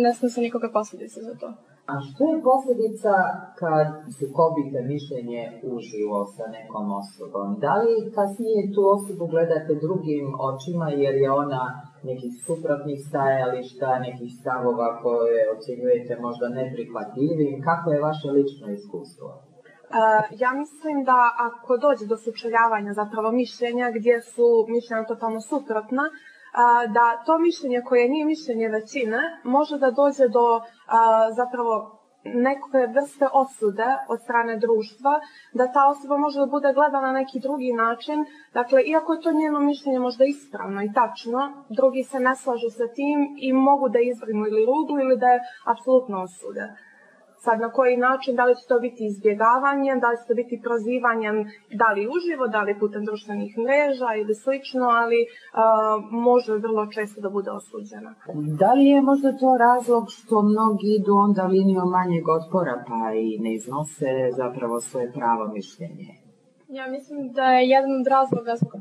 ne 0.02 0.14
snose 0.14 0.40
nikakve 0.40 0.72
posledice 0.72 1.20
za 1.20 1.34
to. 1.40 1.54
A 1.92 1.94
što 2.06 2.22
je 2.30 2.42
posljedica 2.50 3.14
kad 3.60 3.86
sukobite 4.18 4.78
mišljenje 4.94 5.42
uživo 5.74 6.18
sa 6.34 6.44
nekom 6.56 6.86
osobom? 7.02 7.46
Da 7.64 7.72
li 7.80 7.94
kasnije 8.16 8.60
tu 8.74 8.82
osobu 8.96 9.24
gledate 9.34 9.72
drugim 9.84 10.26
očima 10.50 10.88
jer 11.02 11.14
je 11.24 11.30
ona 11.44 11.64
nekih 12.10 12.32
suprotnih 12.46 12.98
stajališta, 13.08 13.88
nekih 14.06 14.30
stavova 14.40 14.88
koje 15.02 15.40
ocjenjujete 15.54 16.12
možda 16.26 16.46
neprihvatljivim? 16.60 17.54
Kako 17.68 17.86
je 17.90 18.06
vaše 18.08 18.28
lično 18.38 18.66
iskustvo? 18.78 19.28
ja 20.44 20.50
mislim 20.62 20.96
da 21.10 21.18
ako 21.48 21.76
dođe 21.84 22.04
do 22.12 22.16
sučeljavanja 22.16 22.92
zapravo 22.92 23.28
mišljenja 23.42 23.86
gdje 23.98 24.16
su 24.32 24.46
mišljenja 24.74 25.04
totalno 25.12 25.40
suprotna, 25.50 26.04
da 26.88 27.22
to 27.26 27.38
mišljenje 27.38 27.82
koje 27.86 28.08
nije 28.08 28.24
mišljenje 28.24 28.68
većine 28.68 29.18
može 29.44 29.78
da 29.78 29.90
dođe 29.90 30.28
do 30.28 30.60
zapravo 31.36 32.04
neke 32.24 32.80
vrste 32.94 33.26
osude 33.32 33.88
od 34.08 34.20
strane 34.20 34.56
društva, 34.56 35.20
da 35.52 35.72
ta 35.72 35.88
osoba 35.88 36.16
može 36.16 36.40
da 36.40 36.46
bude 36.46 36.72
gledana 36.72 37.06
na 37.06 37.12
neki 37.12 37.40
drugi 37.40 37.72
način. 37.72 38.24
Dakle, 38.54 38.82
iako 38.82 39.12
je 39.12 39.20
to 39.20 39.32
njeno 39.32 39.60
mišljenje 39.60 39.98
možda 39.98 40.24
ispravno 40.24 40.82
i 40.82 40.92
tačno, 40.92 41.64
drugi 41.68 42.02
se 42.02 42.20
ne 42.20 42.36
slažu 42.36 42.70
sa 42.70 42.86
tim 42.94 43.36
i 43.38 43.52
mogu 43.52 43.88
da 43.88 43.98
izvrnu 43.98 44.46
ili 44.46 44.66
rudu 44.66 44.94
ili 45.02 45.16
da 45.18 45.26
je 45.26 45.40
apsolutno 45.64 46.22
osude. 46.22 46.64
Sad 47.44 47.60
na 47.60 47.70
koji 47.76 47.96
način, 47.96 48.36
da 48.36 48.44
li 48.44 48.54
će 48.58 48.64
to 48.68 48.78
biti 48.86 49.02
izbjegavanjem, 49.06 50.00
da 50.00 50.08
li 50.10 50.16
će 50.20 50.24
to 50.28 50.34
biti 50.42 50.60
prozivanjem, 50.66 51.36
da 51.80 51.88
li 51.94 52.10
uživo, 52.16 52.44
da 52.54 52.60
li 52.62 52.80
putem 52.82 53.02
društvenih 53.04 53.52
mreža 53.64 54.10
ili 54.20 54.34
slično, 54.44 54.84
ali 55.02 55.20
uh, 55.24 55.30
može 56.28 56.52
vrlo 56.66 56.82
često 56.94 57.18
da 57.20 57.30
bude 57.36 57.50
osuđena. 57.60 58.10
Da 58.62 58.70
li 58.72 58.84
je 58.94 59.00
možda 59.10 59.30
to 59.42 59.50
razlog 59.66 60.04
što 60.16 60.42
mnogi 60.42 60.88
idu 60.98 61.12
onda 61.26 61.44
linijom 61.54 61.88
manjeg 61.96 62.24
otpora 62.38 62.74
pa 62.88 63.00
i 63.24 63.38
ne 63.44 63.54
iznose 63.54 64.10
zapravo 64.40 64.80
svoje 64.80 65.12
pravo 65.12 65.44
mišljenje? 65.56 66.08
Ja 66.68 66.86
mislim 66.86 67.32
da 67.32 67.44
je 67.44 67.68
jedan 67.68 67.92
od 68.00 68.06
razloga 68.16 68.52
zbog 68.56 68.72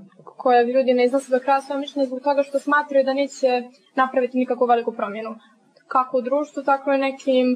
koje 0.44 0.74
ljudi 0.74 0.94
ne 0.94 1.06
iznose 1.06 1.32
do 1.32 1.40
kraja 1.40 1.62
svoje 1.62 1.80
mišljenje 1.80 2.08
zbog 2.08 2.22
toga 2.28 2.42
što 2.44 2.60
smatraju 2.60 3.04
da 3.06 3.14
neće 3.14 3.50
napraviti 3.96 4.38
nikakvu 4.38 4.66
veliku 4.66 4.92
promjenu. 4.92 5.36
Kako 5.88 6.18
u 6.18 6.22
društvu, 6.22 6.64
tako 6.64 6.94
i 6.94 6.98
nekim 6.98 7.48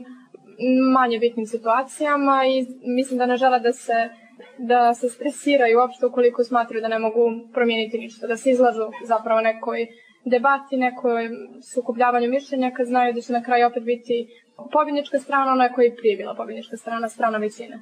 manje 0.94 1.20
bitnim 1.20 1.46
situacijama 1.46 2.46
i 2.46 2.66
mislim 2.84 3.18
da 3.18 3.26
ne 3.26 3.38
žele 3.38 3.60
da 3.60 3.74
se 3.74 4.10
da 4.58 4.94
se 4.94 5.10
stresiraju 5.10 5.80
uopšte 5.80 6.06
ukoliko 6.06 6.44
smatraju 6.44 6.82
da 6.82 6.88
ne 6.88 7.00
mogu 7.00 7.32
promijeniti 7.54 7.98
ništa, 7.98 8.28
da 8.28 8.38
se 8.38 8.52
izlažu 8.52 8.82
zapravo 9.06 9.42
nekoj 9.42 9.88
debati, 10.26 10.78
nekoj 10.78 11.30
sukupljavanju 11.74 12.30
mišljenja 12.30 12.72
kad 12.72 12.86
znaju 12.88 13.14
da 13.14 13.22
će 13.22 13.34
na 13.34 13.44
kraju 13.44 13.68
opet 13.68 13.84
biti 13.84 14.28
pobjednička 14.72 15.20
strana, 15.20 15.52
ona 15.52 15.74
koja 15.74 15.86
je 15.86 15.96
prije 15.96 16.18
bila 16.18 16.36
pobjednička 16.36 16.78
strana, 16.78 17.10
strana 17.10 17.38
većine. 17.38 17.80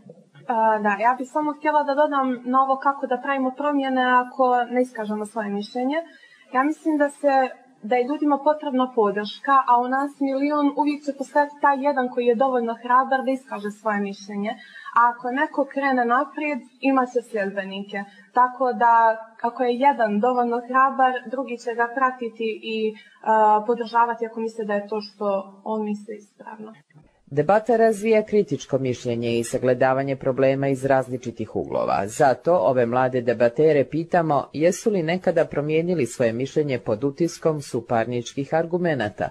A, 0.48 0.80
da, 0.80 0.98
ja 1.02 1.16
bih 1.18 1.28
samo 1.32 1.54
htjela 1.54 1.84
da 1.84 1.96
dodam 1.96 2.42
na 2.46 2.64
ovo 2.64 2.76
kako 2.78 3.08
da 3.08 3.22
pravimo 3.24 3.52
promjene 3.58 4.04
ako 4.24 4.64
ne 4.74 4.82
iskažemo 4.82 5.26
svoje 5.26 5.50
mišljenje. 5.50 5.98
Ja 6.54 6.64
mislim 6.64 6.98
da 6.98 7.10
se 7.10 7.50
da 7.90 7.96
je 7.96 8.08
ljudima 8.10 8.38
potrebna 8.50 8.92
podrška, 8.96 9.56
a 9.68 9.74
u 9.86 9.88
nas 9.88 10.12
milion 10.20 10.68
uvijek 10.78 11.00
će 11.06 11.12
postati 11.18 11.56
taj 11.62 11.78
jedan 11.88 12.10
koji 12.14 12.26
je 12.26 12.36
dovoljno 12.36 12.74
hrabar 12.84 13.20
da 13.26 13.32
iskaže 13.32 13.72
svoje 13.72 14.00
mišljenje. 14.00 14.52
A 14.98 15.00
ako 15.12 15.32
neko 15.32 15.62
krene 15.74 16.06
naprijed, 16.06 16.60
će 17.14 17.22
sljedbenike. 17.30 18.00
Tako 18.34 18.74
da, 18.74 18.94
ako 19.42 19.64
je 19.64 19.80
jedan 19.88 20.20
dovoljno 20.20 20.62
hrabar, 20.68 21.12
drugi 21.34 21.58
će 21.58 21.72
ga 21.80 21.88
pratiti 21.96 22.50
i 22.76 22.78
uh, 22.92 23.66
podržavati 23.68 24.26
ako 24.26 24.40
misle 24.40 24.66
da 24.66 24.74
je 24.74 24.88
to 24.88 24.98
što 25.02 25.28
on 25.64 25.84
misli 25.84 26.16
ispravno. 26.16 26.72
Debata 27.32 27.76
razvija 27.78 28.24
kritičko 28.24 28.78
mišljenje 28.78 29.40
i 29.40 29.44
sagledavanje 29.44 30.16
problema 30.16 30.68
iz 30.68 30.86
različitih 30.86 31.56
uglova. 31.56 32.08
Zato 32.08 32.54
ove 32.54 32.86
mlade 32.86 33.22
debatere 33.22 33.86
pitamo 33.92 34.48
jesu 34.54 34.90
li 34.90 35.04
nekada 35.04 35.46
promijenili 35.46 36.06
svoje 36.06 36.34
mišljenje 36.34 36.80
pod 36.80 37.04
utiskom 37.04 37.62
suparničkih 37.62 38.54
argumenata. 38.54 39.30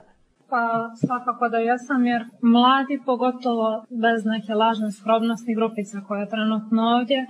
Pa 0.51 0.91
svakako 1.07 1.49
da 1.49 1.59
jesam 1.59 2.07
jer 2.07 2.23
mladi 2.43 3.01
pogotovo 3.07 3.85
bez 3.89 4.25
neke 4.25 4.55
lažne 4.55 4.93
skrobnosti 4.93 5.55
grupica 5.55 6.01
koja 6.09 6.21
je 6.21 6.29
trenutno 6.29 6.83
ovdje 6.83 7.27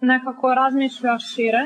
nekako 0.00 0.54
razmišlja 0.54 1.18
šire, 1.18 1.64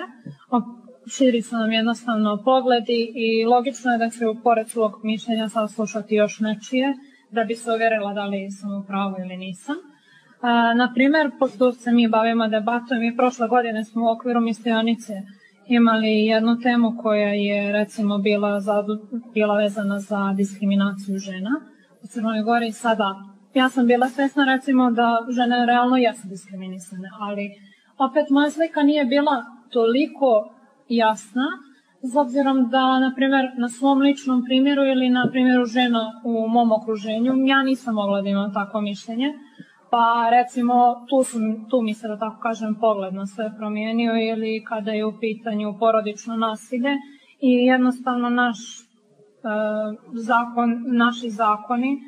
širi 1.06 1.42
su 1.42 1.56
nam 1.56 1.72
jednostavno 1.72 2.42
pogledi 2.44 3.12
i 3.14 3.44
logično 3.44 3.92
je 3.92 3.98
da 3.98 4.10
će 4.10 4.18
pored 4.42 4.68
svog 4.68 4.92
mišljenja 5.02 5.48
saslušati 5.48 6.14
još 6.14 6.40
nečije 6.40 6.94
da 7.30 7.44
bi 7.44 7.54
se 7.54 7.72
uvjerila 7.72 8.14
da 8.14 8.24
li 8.24 8.50
sam 8.50 8.74
u 8.74 8.84
pravu 8.86 9.14
ili 9.18 9.36
nisam. 9.36 9.76
A, 10.40 10.74
na 10.74 10.92
primjer, 10.94 11.30
pošto 11.38 11.72
se 11.72 11.92
mi 11.92 12.08
bavimo 12.08 12.48
debatom 12.48 13.02
i 13.02 13.16
prošle 13.16 13.48
godine 13.48 13.84
smo 13.84 14.04
u 14.04 14.12
okviru 14.12 14.40
mistionice 14.40 15.12
imali 15.68 16.26
jednu 16.26 16.60
temu 16.60 16.96
koja 17.02 17.28
je 17.28 17.72
recimo 17.72 18.18
bila, 18.18 18.60
za, 18.60 18.84
bila 19.34 19.56
vezana 19.56 19.98
za 19.98 20.32
diskriminaciju 20.36 21.18
žena 21.18 21.50
u 22.02 22.06
Crnoj 22.06 22.42
Gori 22.42 22.72
sada 22.72 23.14
ja 23.54 23.68
sam 23.68 23.86
bila 23.86 24.08
svesna 24.08 24.44
recimo 24.44 24.90
da 24.90 25.18
žene 25.28 25.66
realno 25.66 25.96
jesu 25.96 26.28
diskriminisane, 26.28 27.08
ali 27.20 27.50
opet 27.98 28.30
moja 28.30 28.50
slika 28.50 28.82
nije 28.82 29.04
bila 29.04 29.44
toliko 29.70 30.54
jasna 30.88 31.46
s 32.02 32.16
obzirom 32.16 32.68
da, 32.70 32.98
na 32.98 33.12
primjer, 33.16 33.50
na 33.56 33.68
svom 33.68 33.98
ličnom 34.00 34.44
primjeru 34.44 34.84
ili 34.84 35.10
na 35.10 35.28
primjeru 35.30 35.64
žena 35.64 36.20
u 36.24 36.48
mom 36.48 36.72
okruženju, 36.72 37.32
ja 37.46 37.62
nisam 37.62 37.94
mogla 37.94 38.22
da 38.22 38.28
imam 38.28 38.54
takvo 38.54 38.80
mišljenje. 38.80 39.32
Pa 39.90 40.30
recimo 40.30 41.06
tu, 41.08 41.24
su, 41.24 41.38
tu 41.70 41.82
mi 41.82 41.94
se 41.94 42.08
da 42.08 42.18
tako 42.18 42.40
kažem 42.40 42.74
pogled 42.80 43.14
na 43.14 43.26
sve 43.26 43.52
promijenio 43.58 44.12
ili 44.16 44.64
kada 44.64 44.90
je 44.90 45.04
u 45.04 45.18
pitanju 45.20 45.74
porodično 45.78 46.36
nasilje 46.36 46.90
i 47.40 47.50
jednostavno 47.50 48.30
naš 48.30 48.58
e, 48.80 48.84
zakon, 50.12 50.84
naši 50.86 51.30
zakoni 51.30 51.92
e, 51.92 51.98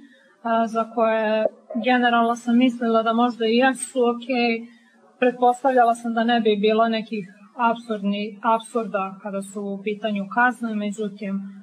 za 0.66 0.90
koje 0.94 1.46
generalno 1.84 2.36
sam 2.36 2.58
mislila 2.58 3.02
da 3.02 3.12
možda 3.12 3.46
i 3.46 3.56
jesu 3.56 3.98
ok, 4.00 4.26
pretpostavljala 5.18 5.94
sam 5.94 6.14
da 6.14 6.24
ne 6.24 6.40
bi 6.40 6.56
bilo 6.56 6.88
nekih 6.88 7.28
absurdni, 7.56 8.38
absurda 8.42 9.18
kada 9.22 9.42
su 9.42 9.62
u 9.62 9.82
pitanju 9.82 10.24
kazne, 10.34 10.74
međutim 10.74 11.62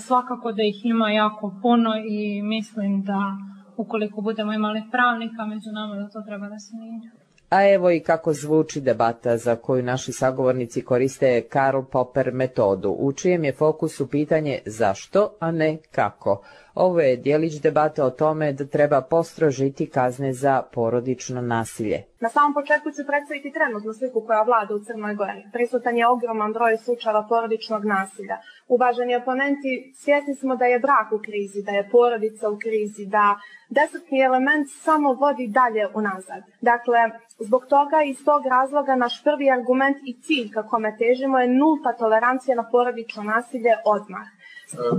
svakako 0.00 0.52
da 0.52 0.62
ih 0.62 0.84
ima 0.84 1.10
jako 1.10 1.54
puno 1.62 1.90
i 2.08 2.42
mislim 2.42 3.02
da 3.02 3.36
ukoliko 3.76 4.20
budemo 4.20 4.52
imali 4.52 4.82
pravnika 4.90 5.46
među 5.46 5.70
nama 5.72 5.94
da 5.96 6.08
to 6.08 6.22
treba 6.26 6.48
da 6.48 6.58
se 6.58 6.76
mijenja. 6.76 7.10
A 7.50 7.68
evo 7.68 7.90
i 7.90 8.00
kako 8.00 8.32
zvuči 8.32 8.80
debata 8.80 9.36
za 9.36 9.56
koju 9.56 9.82
naši 9.82 10.12
sagovornici 10.12 10.84
koriste 10.84 11.42
Karl 11.48 11.82
Popper 11.92 12.32
metodu, 12.32 12.90
u 12.90 13.12
čijem 13.12 13.44
je 13.44 13.52
fokusu 13.52 14.06
pitanje 14.06 14.58
zašto, 14.66 15.30
a 15.40 15.50
ne 15.50 15.78
kako. 15.90 16.42
Ovo 16.74 17.00
je 17.00 17.16
dijelić 17.16 17.60
debata 17.60 18.04
o 18.04 18.10
tome 18.10 18.52
da 18.52 18.66
treba 18.66 19.00
postrožiti 19.00 19.90
kazne 19.90 20.32
za 20.32 20.62
porodično 20.74 21.40
nasilje. 21.40 22.02
Na 22.20 22.28
samom 22.28 22.54
početku 22.54 22.90
ću 22.90 23.02
predstaviti 23.06 23.52
trenutnu 23.52 23.92
sliku 23.92 24.20
koja 24.26 24.42
vlada 24.42 24.74
u 24.74 24.78
Crnoj 24.78 25.14
Gori. 25.14 25.42
Prisutan 25.52 25.96
je 25.96 26.08
ogroman 26.08 26.52
broj 26.52 26.76
slučajeva 26.76 27.26
porodičnog 27.28 27.84
nasilja. 27.84 28.36
Uvaženi 28.68 29.16
oponenti, 29.16 29.92
svjesni 29.94 30.34
smo 30.34 30.56
da 30.56 30.64
je 30.64 30.78
brak 30.78 31.12
u 31.12 31.18
krizi, 31.26 31.62
da 31.62 31.72
je 31.72 31.88
porodica 31.92 32.50
u 32.50 32.58
krizi, 32.58 33.06
da 33.06 33.38
desetni 33.68 34.20
element 34.20 34.66
samo 34.84 35.12
vodi 35.12 35.46
dalje 35.46 35.84
unazad. 35.94 36.42
Dakle, 36.60 37.00
zbog 37.38 37.62
toga 37.66 37.98
i 38.02 38.10
iz 38.10 38.24
tog 38.24 38.46
razloga 38.46 38.94
naš 38.96 39.24
prvi 39.24 39.50
argument 39.50 39.96
i 40.04 40.20
cilj 40.22 40.50
ka 40.54 40.62
kome 40.62 40.96
težimo 40.98 41.38
je 41.38 41.48
nulta 41.48 41.92
tolerancija 41.98 42.56
na 42.56 42.64
porodično 42.72 43.22
nasilje 43.22 43.74
odmah. 43.84 44.26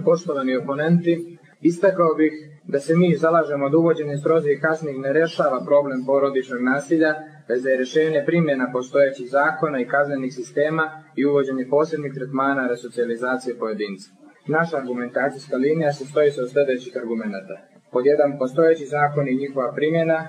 Poštovani 0.05 0.55
oponenti, 0.57 1.37
Istakao 1.61 2.13
bih 2.17 2.33
da 2.63 2.79
se 2.79 2.93
mi 2.95 3.15
zalažemo 3.15 3.69
da 3.69 3.77
uvođenje 3.77 4.17
strozih 4.17 4.59
kasnih 4.61 4.95
ne 4.97 5.13
rešava 5.13 5.59
problem 5.65 6.05
porodičnog 6.05 6.61
nasilja, 6.61 7.11
već 7.49 7.63
da 7.63 7.69
je 7.69 7.77
rešenje 7.77 8.23
primjena 8.25 8.69
postojećih 8.73 9.27
zakona 9.29 9.79
i 9.79 9.87
kaznenih 9.87 10.33
sistema 10.33 10.85
i 11.15 11.25
uvođenje 11.25 11.65
posebnih 11.69 12.13
tretmana 12.13 12.67
resocijalizacije 12.67 13.59
pojedinca. 13.59 14.09
Naša 14.47 14.77
argumentacijska 14.77 15.55
linija 15.57 15.93
sastoji 15.93 16.31
se 16.31 16.41
od 16.41 16.51
sledećih 16.51 16.93
argumenta. 17.01 17.55
Pod 17.91 18.05
jedan, 18.05 18.37
postojeći 18.39 18.85
zakon 18.85 19.27
i 19.27 19.39
njihova 19.43 19.73
primjena, 19.75 20.19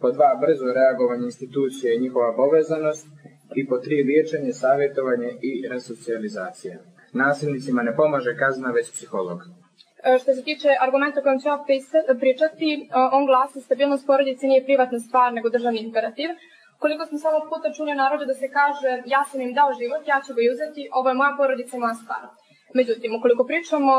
pod 0.00 0.14
dva, 0.14 0.30
brzo 0.42 0.66
reagovanje 0.80 1.24
institucije 1.24 1.88
i 1.96 2.00
njihova 2.00 2.36
povezanost, 2.36 3.06
i 3.54 3.66
po 3.68 3.78
tri, 3.78 4.02
liječenje, 4.02 4.52
savjetovanje 4.52 5.30
i 5.42 5.68
resocijalizacija. 5.68 6.76
Nasilnicima 7.12 7.82
ne 7.82 7.96
pomaže 7.96 8.36
kazna, 8.36 8.70
već 8.70 8.92
psiholog. 8.92 9.40
E, 10.04 10.18
Što 10.18 10.34
se 10.34 10.42
tiče 10.44 10.68
argumenta 10.80 11.22
kojem 11.22 11.40
ću 11.40 11.48
ja 11.48 11.64
pričati, 12.20 12.68
e, 12.74 12.78
on 13.12 13.26
glasi 13.26 13.60
stabilnost 13.60 14.06
porodice 14.06 14.46
nije 14.46 14.64
privatna 14.64 14.98
stvar, 14.98 15.32
nego 15.32 15.48
državni 15.48 15.80
imperativ. 15.80 16.28
Koliko 16.78 17.06
smo 17.06 17.18
samo 17.18 17.38
puta 17.50 17.72
čuli 17.76 17.94
narodu 17.94 18.24
da 18.24 18.34
se 18.34 18.48
kaže 18.50 19.02
ja 19.06 19.24
sam 19.24 19.40
im 19.40 19.54
dao 19.54 19.70
život, 19.80 20.02
ja 20.12 20.18
ću 20.26 20.34
ga 20.34 20.40
uzeti, 20.54 20.88
ovo 20.92 21.08
je 21.08 21.14
moja 21.14 21.34
porodica 21.36 21.76
i 21.76 21.80
moja 21.80 21.94
stvar. 21.94 22.22
Međutim, 22.74 23.14
ukoliko 23.14 23.44
pričamo 23.44 23.92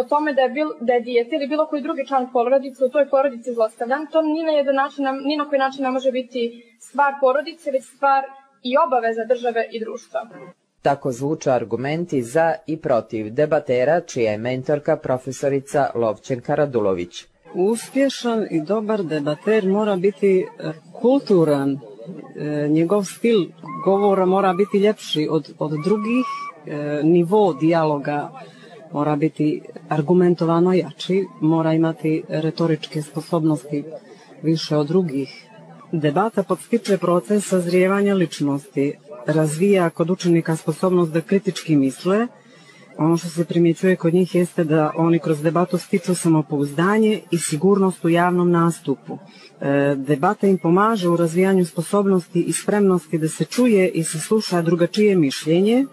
o 0.00 0.02
tome 0.04 0.32
da 0.32 0.42
je, 0.42 0.48
bil, 0.48 0.68
da 0.80 0.92
je 0.92 1.00
dijete 1.00 1.36
ili 1.36 1.46
bilo 1.46 1.66
koji 1.66 1.82
drugi 1.82 2.06
član 2.06 2.32
porodice 2.32 2.84
u 2.84 2.90
toj 2.90 3.08
porodici 3.08 3.54
zlostavljan, 3.54 4.06
to 4.12 4.22
ni 4.22 4.42
na 4.42 4.52
jedan 4.52 4.74
način, 4.74 5.04
ni 5.24 5.36
na 5.36 5.48
koji 5.48 5.58
način 5.58 5.82
ne 5.82 5.90
može 5.90 6.12
biti 6.12 6.42
stvar 6.80 7.14
porodice, 7.20 7.70
već 7.70 7.84
stvar 7.84 8.24
i 8.62 8.76
obaveza 8.86 9.24
države 9.24 9.68
i 9.72 9.80
društva. 9.80 10.20
Tako 10.82 11.12
zvuče 11.12 11.50
argumenti 11.50 12.22
za 12.22 12.54
i 12.66 12.76
protiv 12.76 13.30
debatera, 13.30 14.00
čija 14.00 14.32
je 14.32 14.38
mentorka 14.38 14.96
profesorica 14.96 15.90
Lovčenka 15.94 16.54
Radulović. 16.54 17.24
Uspješan 17.54 18.46
i 18.50 18.60
dobar 18.60 19.02
debater 19.02 19.66
mora 19.66 19.96
biti 19.96 20.38
e, 20.38 20.72
kulturan, 20.92 21.78
e, 22.36 22.68
njegov 22.68 23.04
stil 23.04 23.46
govora 23.84 24.26
mora 24.26 24.52
biti 24.52 24.78
ljepši 24.78 25.28
od, 25.30 25.54
od 25.58 25.70
drugih, 25.84 26.26
e, 26.66 27.00
nivo 27.02 27.54
dijaloga 27.54 28.30
mora 28.92 29.16
biti 29.16 29.62
argumentovano 29.88 30.72
jači, 30.72 31.26
mora 31.40 31.72
imati 31.72 32.22
retoričke 32.28 33.02
sposobnosti 33.02 33.84
više 34.42 34.76
od 34.76 34.86
drugih. 34.86 35.46
Debata 35.92 36.42
podstiče 36.42 36.98
proces 36.98 37.48
sazrijevanja 37.48 38.14
ličnosti, 38.14 38.96
razvija 39.26 39.90
kod 39.90 40.10
učenika 40.10 40.56
sposobnost 40.56 41.12
da 41.12 41.20
kritički 41.20 41.76
misle, 41.76 42.26
ono 42.98 43.16
što 43.16 43.28
se 43.28 43.44
primjećuje 43.44 43.96
kod 43.96 44.14
njih 44.14 44.34
jeste 44.34 44.64
da 44.64 44.92
oni 44.96 45.18
kroz 45.18 45.42
debatu 45.42 45.78
stiču 45.78 46.14
samopouzdanje 46.14 47.20
i 47.30 47.38
sigurnost 47.38 48.04
u 48.04 48.08
javnom 48.08 48.50
nastupu. 48.50 49.18
E, 49.60 49.94
debata 49.96 50.46
im 50.46 50.58
pomaže 50.58 51.08
u 51.08 51.16
razvijanju 51.16 51.66
sposobnosti 51.66 52.40
i 52.42 52.52
spremnosti 52.52 53.18
da 53.18 53.28
se 53.28 53.44
čuje 53.44 53.88
i 53.88 54.04
se 54.04 54.18
sluša 54.18 54.62
drugačije 54.62 55.16
mišljenje. 55.16 55.86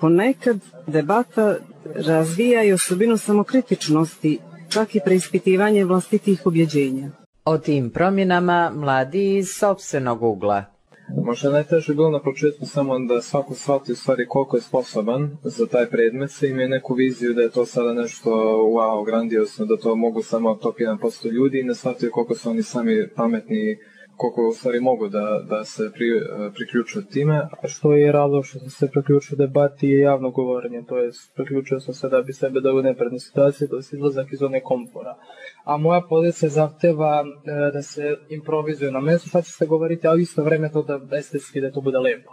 Ponekad 0.00 0.58
debata 0.86 1.56
razvija 1.94 2.64
i 2.64 2.72
osobinu 2.72 3.16
samokritičnosti, 3.16 4.38
čak 4.68 4.94
i 4.94 5.00
preispitivanje 5.04 5.84
vlastitih 5.84 6.46
objeđenja. 6.46 7.10
O 7.44 7.58
tim 7.58 7.90
promjenama 7.90 8.72
mladi 8.74 9.36
iz 9.36 9.48
sobstvenog 9.48 10.22
ugla 10.22 10.71
Možda 11.16 11.50
najteže 11.50 11.94
bilo 11.94 12.10
na 12.10 12.20
početku 12.20 12.66
samo 12.66 12.98
da 12.98 13.22
svako 13.22 13.54
shvati 13.54 13.92
u 13.92 13.96
stvari 13.96 14.26
koliko 14.28 14.56
je 14.56 14.62
sposoban 14.62 15.36
za 15.44 15.66
taj 15.66 15.86
predmet, 15.86 16.30
se 16.30 16.48
imaju 16.48 16.68
neku 16.68 16.94
viziju 16.94 17.34
da 17.34 17.42
je 17.42 17.50
to 17.50 17.66
sada 17.66 17.92
nešto 17.92 18.30
wow, 18.74 19.06
grandiosno, 19.06 19.66
da 19.66 19.76
to 19.76 19.96
mogu 19.96 20.22
samo 20.22 20.54
top 20.54 20.76
1% 20.78 21.30
ljudi 21.30 21.60
i 21.60 21.64
ne 21.64 21.74
shvataju 21.74 22.12
koliko 22.12 22.34
su 22.34 22.50
oni 22.50 22.62
sami 22.62 23.08
pametni 23.16 23.78
koliko 24.16 24.48
u 24.48 24.52
stvari 24.52 24.80
mogu 24.80 25.08
da, 25.08 25.42
da 25.48 25.64
se 25.64 25.90
pri, 25.94 26.06
priključu 26.54 27.02
time. 27.02 27.48
Što 27.64 27.92
je 27.92 28.12
razlog 28.12 28.44
što 28.46 28.58
sam 28.58 28.70
se 28.70 28.90
priključio 28.90 29.36
debati 29.36 29.88
je 29.88 30.00
javno 30.00 30.30
govorenje, 30.30 30.84
to 30.88 30.98
je 30.98 31.10
priključio 31.34 31.80
sam 31.80 31.94
se 31.94 32.08
da 32.08 32.22
bi 32.22 32.32
sebe 32.32 32.60
da 32.60 32.72
u 32.72 32.82
nepredne 32.82 33.18
situacije, 33.18 33.68
to 33.68 33.76
je 33.76 33.82
izlazak 33.92 34.32
iz 34.32 34.38
zone 34.38 34.62
komfora. 34.62 35.16
A 35.64 35.76
moja 35.76 36.02
pozicija 36.08 36.48
zahteva 36.48 37.24
e, 37.24 37.72
da 37.72 37.82
se 37.82 38.16
improvizuje 38.28 38.92
na 38.92 39.00
mestu 39.00 39.28
šta 39.28 39.42
će 39.42 39.52
se 39.52 39.66
govoriti, 39.66 40.06
a 40.08 40.12
u 40.12 40.18
isto 40.18 40.44
vreme 40.44 40.70
to 40.72 40.82
da 40.82 41.16
estetski 41.16 41.60
da 41.60 41.72
to 41.72 41.80
bude 41.80 41.98
lepo. 41.98 42.32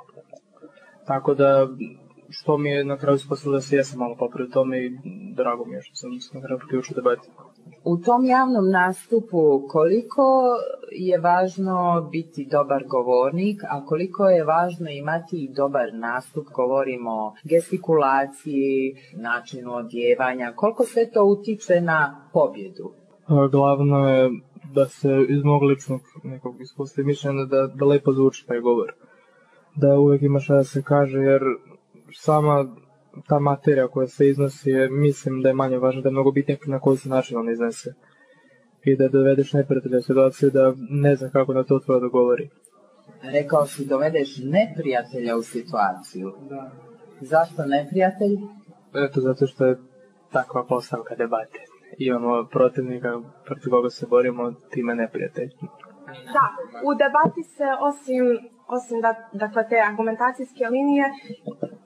Tako 1.06 1.34
da 1.34 1.68
što 2.30 2.58
mi 2.58 2.70
je 2.70 2.84
na 2.84 2.98
kraju 2.98 3.15
ispostavilo 3.15 3.58
da 3.58 3.62
se 3.62 3.76
jesam 3.76 4.00
malo 4.00 4.15
popravio 4.20 4.54
tome 4.54 4.86
i 4.86 4.92
drago 5.36 5.65
mi 5.65 5.76
je 5.76 5.82
što 5.82 5.96
sam 5.96 6.20
se 6.20 6.38
na 6.38 6.42
kraju 6.46 6.60
priključio 6.60 6.96
debati. 6.96 7.30
U 7.84 7.98
tom 7.98 8.26
javnom 8.26 8.69
nastupu 8.72 9.67
koliko 9.67 10.24
je 10.91 11.19
važno 11.19 12.10
biti 12.12 12.48
dobar 12.52 12.84
govornik, 12.88 13.62
a 13.69 13.86
koliko 13.86 14.30
je 14.30 14.43
važno 14.43 14.89
imati 14.89 15.50
dobar 15.56 15.93
nastup, 15.93 16.45
govorimo 16.56 17.12
o 17.12 17.34
gestikulaciji, 17.43 18.95
načinu 19.13 19.76
odjevanja, 19.76 20.54
koliko 20.56 20.84
sve 20.84 21.12
to 21.12 21.24
utiče 21.24 21.82
na 21.82 22.30
pobjedu? 22.34 22.91
Glavno 23.52 24.10
je 24.10 24.30
da 24.74 24.86
se 24.86 25.26
iz 25.30 25.43
mog 25.43 25.63
ličnog 25.63 26.02
nekog 26.24 26.62
iskustva 26.62 27.04
mišljena 27.04 27.45
da, 27.45 27.67
da 27.67 27.86
lepo 27.86 28.13
zvuči 28.13 28.48
taj 28.48 28.60
govor. 28.60 28.93
Da 29.76 30.00
uvek 30.00 30.22
ima 30.22 30.39
šta 30.39 30.56
da 30.56 30.63
se 30.63 30.82
kaže, 30.82 31.17
jer 31.17 31.41
sama 32.13 32.65
ta 33.28 33.39
materija 33.39 33.88
koja 33.88 34.08
se 34.08 34.30
iznosi 34.30 34.69
je, 34.69 34.89
mislim 34.89 35.41
da 35.41 35.50
je 35.50 35.56
manje 35.56 35.78
važna, 35.78 36.02
da 36.02 36.10
je 36.10 36.12
mnogo 36.12 36.32
bitnije 36.32 36.60
na 36.65 36.80
koji 36.80 36.98
se 36.98 37.10
način 37.10 37.38
ona 37.38 37.52
iznese. 37.52 37.93
I 38.84 38.95
da 38.95 39.08
dovedeš 39.08 39.54
neprijatelja 39.54 40.02
situaciju 40.02 40.50
da 40.50 40.74
ne 40.89 41.15
zna 41.15 41.30
kako 41.30 41.54
na 41.54 41.63
to 41.63 41.80
tvoje 41.80 42.02
dogovori. 42.02 42.50
Rekao 43.24 43.65
si 43.65 43.86
dovedeš 43.86 44.38
neprijatelja 44.43 45.36
u 45.36 45.41
situaciju. 45.41 46.34
Da. 46.50 46.72
Zašto 47.22 47.65
neprijatelj? 47.65 48.38
Eto, 48.95 49.22
zato 49.22 49.48
što 49.48 49.65
je 49.65 49.78
takva 50.32 50.65
postavka 50.65 51.15
debate. 51.15 51.60
Imamo 51.98 52.48
protivnika 52.52 53.22
protiv 53.45 53.69
koga 53.69 53.89
se 53.89 54.06
borimo, 54.10 54.54
time 54.69 54.95
neprijatelj. 54.95 55.50
Da, 56.08 56.45
u 56.88 56.91
debati 57.04 57.43
se 57.43 57.67
osim 57.89 58.24
osim 58.69 59.01
da, 59.01 59.29
dakle, 59.34 59.67
te 59.69 59.77
argumentacijske 59.89 60.65
linije, 60.69 61.05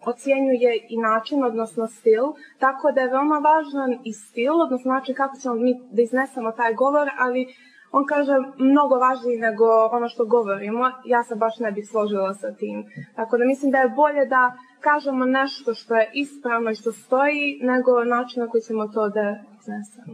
ocjenjuje 0.06 0.72
i 0.90 0.98
način, 0.98 1.44
odnosno 1.44 1.88
stil, 1.88 2.24
tako 2.60 2.92
da 2.92 3.02
je 3.02 3.10
veoma 3.10 3.38
važan 3.38 3.92
i 4.04 4.14
stil, 4.14 4.62
odnosno 4.62 4.94
način 4.94 5.16
kako 5.16 5.38
ćemo 5.38 5.56
mi 5.56 5.74
da 5.92 6.02
iznesemo 6.02 6.52
taj 6.52 6.74
govor, 6.74 7.10
ali 7.20 7.48
on 7.92 8.06
kaže 8.06 8.34
mnogo 8.58 8.96
važniji 8.96 9.38
nego 9.38 9.66
ono 9.92 10.08
što 10.10 10.26
govorimo, 10.26 10.92
ja 11.06 11.24
se 11.24 11.36
baš 11.36 11.60
ne 11.60 11.72
bih 11.72 11.90
složila 11.90 12.34
sa 12.34 12.52
tim. 12.52 12.86
Tako 13.16 13.38
da 13.38 13.46
mislim 13.46 13.72
da 13.72 13.78
je 13.78 13.90
bolje 13.90 14.26
da 14.26 14.54
kažemo 14.80 15.26
nešto 15.26 15.74
što 15.74 15.96
je 15.96 16.10
ispravno 16.14 16.72
i 16.72 16.76
što 16.76 16.92
stoji, 16.92 17.60
nego 17.62 18.04
način 18.04 18.44
na 18.44 18.50
koji 18.50 18.62
ćemo 18.62 18.88
to 18.88 19.10
da 19.10 19.53
iznesemo. 19.64 20.14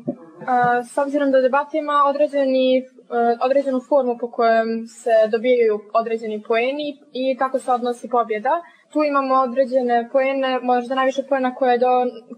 S 0.93 0.97
obzirom 0.97 1.31
da 1.31 1.41
debata 1.41 1.77
ima 1.77 2.03
određeni 2.05 2.85
E, 3.09 3.37
određenu 3.41 3.79
formu 3.89 4.17
po 4.17 4.31
kojem 4.31 4.87
se 4.87 5.11
dobijaju 5.31 5.79
određeni 5.93 6.43
poeni 6.47 6.97
i 7.13 7.37
kako 7.37 7.59
se 7.59 7.71
odnosi 7.71 8.09
pobjeda. 8.09 8.61
Tu 8.93 9.03
imamo 9.03 9.35
određene 9.35 10.09
poene, 10.11 10.59
možda 10.59 10.95
najviše 10.95 11.23
poena 11.29 11.55
koje, 11.55 11.77
do, 11.77 11.87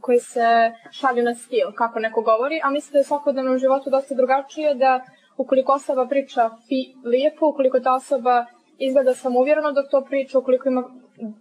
koje 0.02 0.20
se 0.20 0.72
šalju 0.92 1.24
na 1.24 1.36
stil, 1.36 1.68
kako 1.76 2.00
neko 2.00 2.22
govori, 2.22 2.62
a 2.64 2.70
mislim 2.70 2.92
da 2.94 3.00
je 3.00 3.04
svakodnevnom 3.04 3.58
životu 3.58 3.90
dosta 3.90 4.16
drugačije 4.16 4.76
da 4.76 5.02
ukoliko 5.38 5.74
osoba 5.74 6.08
priča 6.08 6.50
fi, 6.68 6.94
lijepo, 7.06 7.48
ukoliko 7.48 7.80
ta 7.80 7.94
osoba 7.94 8.46
izgleda 8.78 9.14
samouvjereno 9.14 9.72
dok 9.72 9.86
to 9.92 10.06
priča, 10.06 10.40
ukoliko 10.40 10.70
ima 10.70 10.84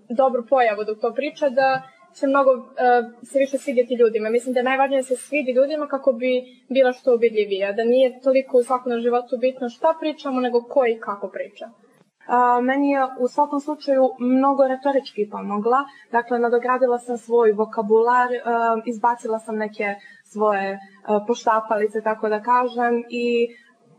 dobru 0.08 0.46
pojavu 0.46 0.84
dok 0.84 1.00
to 1.00 1.14
priča, 1.14 1.48
da 1.48 1.82
će 2.14 2.26
mnogo 2.26 2.50
uh, 2.50 2.66
se 3.22 3.38
više 3.38 3.58
svidjeti 3.58 3.94
ljudima. 3.94 4.30
Mislim 4.30 4.52
da 4.52 4.60
je 4.60 4.64
najvažnije 4.64 5.02
da 5.02 5.06
se 5.06 5.16
svidi 5.16 5.52
ljudima 5.52 5.86
kako 5.86 6.12
bi 6.12 6.44
bila 6.68 6.92
što 6.92 7.14
ubedljivija, 7.14 7.72
da 7.72 7.84
nije 7.84 8.20
toliko 8.20 8.58
u 8.58 8.62
svakodnevnom 8.62 9.02
životu 9.02 9.38
bitno 9.40 9.68
šta 9.68 9.94
pričamo, 10.00 10.40
nego 10.40 10.62
ko 10.62 10.86
i 10.86 11.00
kako 11.00 11.28
priča. 11.28 11.70
A, 12.26 12.60
meni 12.60 12.90
je 12.90 13.00
u 13.18 13.28
svakom 13.28 13.60
slučaju 13.60 14.10
mnogo 14.18 14.68
retorički 14.68 15.28
pomogla. 15.30 15.84
Dakle, 16.12 16.38
nadogradila 16.38 16.98
sam 16.98 17.18
svoj 17.18 17.52
vokabular, 17.52 18.28
a, 18.44 18.76
izbacila 18.86 19.38
sam 19.38 19.56
neke 19.56 19.94
svoje 20.24 20.78
a, 21.04 21.24
poštapalice, 21.26 22.00
tako 22.00 22.28
da 22.28 22.42
kažem, 22.42 23.04
i 23.08 23.48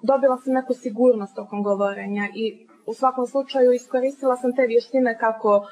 dobila 0.01 0.37
sam 0.37 0.53
neku 0.53 0.73
sigurnost 0.73 1.35
tokom 1.35 1.63
govorenja 1.63 2.27
i 2.35 2.67
u 2.85 2.93
svakom 2.93 3.27
slučaju 3.27 3.71
iskoristila 3.71 4.35
sam 4.35 4.55
te 4.55 4.65
vještine 4.67 5.17
kako 5.17 5.57
uh, 5.57 5.63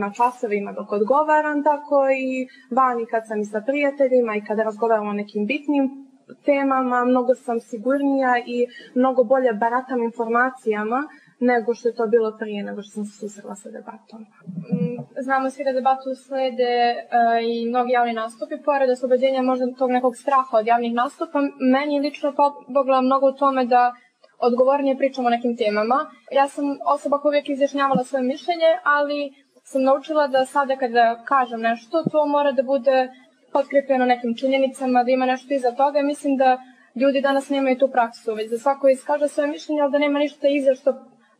na 0.00 0.12
časovima 0.12 0.72
dok 0.72 0.92
odgovaram, 0.92 1.64
tako 1.64 2.08
i 2.10 2.48
vani 2.70 3.06
kad 3.06 3.22
sam 3.28 3.40
i 3.40 3.44
sa 3.44 3.60
prijateljima 3.66 4.36
i 4.36 4.44
kada 4.44 4.62
razgovaram 4.62 5.08
o 5.08 5.12
nekim 5.12 5.46
bitnim 5.46 6.12
temama, 6.44 7.04
mnogo 7.04 7.34
sam 7.34 7.60
sigurnija 7.60 8.38
i 8.46 8.66
mnogo 8.94 9.24
bolje 9.24 9.52
baratam 9.52 10.02
informacijama 10.02 11.08
nego 11.42 11.74
što 11.74 11.88
je 11.88 11.94
to 11.94 12.06
bilo 12.06 12.36
prije, 12.38 12.62
nego 12.62 12.82
što 12.82 12.90
sam 12.90 13.04
se 13.04 13.18
susrela 13.18 13.54
sa 13.54 13.70
debatom. 13.70 14.20
Mm, 14.20 15.22
znamo 15.22 15.50
svi 15.50 15.64
da 15.64 15.72
debatu 15.72 16.14
slede 16.26 16.74
uh, 16.94 17.38
i 17.50 17.68
mnogi 17.68 17.92
javni 17.92 18.12
nastupi, 18.12 18.56
pored 18.64 18.90
oslobođenja 18.90 19.42
možda 19.42 19.66
tog 19.78 19.90
nekog 19.90 20.16
straha 20.16 20.56
od 20.56 20.66
javnih 20.66 20.94
nastupa. 20.94 21.38
Meni 21.74 22.00
lično 22.00 22.34
pomogla 22.38 23.00
mnogo 23.00 23.26
u 23.28 23.32
tome 23.32 23.64
da 23.66 23.94
odgovornije 24.42 24.96
pričamo 24.96 25.26
o 25.28 25.30
nekim 25.30 25.56
temama. 25.56 25.98
Ja 26.32 26.48
sam 26.48 26.64
osoba 26.94 27.18
koja 27.18 27.30
uvijek 27.30 27.48
izjašnjavala 27.48 28.04
svoje 28.04 28.24
mišljenje, 28.24 28.70
ali 28.84 29.32
sam 29.64 29.82
naučila 29.82 30.26
da 30.28 30.46
sada 30.46 30.76
kada 30.76 31.24
kažem 31.24 31.60
nešto, 31.60 32.04
to 32.12 32.26
mora 32.26 32.52
da 32.52 32.62
bude 32.62 33.08
potkrepljeno 33.52 34.04
nekim 34.04 34.36
činjenicama, 34.36 35.04
da 35.04 35.10
ima 35.10 35.26
nešto 35.26 35.54
iza 35.54 35.72
toga 35.72 36.02
mislim 36.02 36.36
da 36.36 36.58
ljudi 37.00 37.20
danas 37.20 37.48
nemaju 37.48 37.78
tu 37.78 37.88
praksu, 37.92 38.34
već 38.34 38.50
da 38.50 38.58
svako 38.58 38.88
iskaže 38.88 39.28
svoje 39.28 39.48
mišljenje, 39.48 39.80
ali 39.82 39.92
da 39.92 39.98
nema 39.98 40.18
ništa 40.18 40.48
iza 40.48 40.74
što 40.74 40.94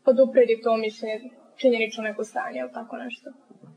podupredi 0.04 0.60
to 0.62 0.76
mišljenje, 0.76 1.20
činjenično 1.56 2.02
neko 2.04 2.24
stanje 2.24 2.60
ili 2.60 2.72
tako 2.72 2.96
nešto. 2.96 3.30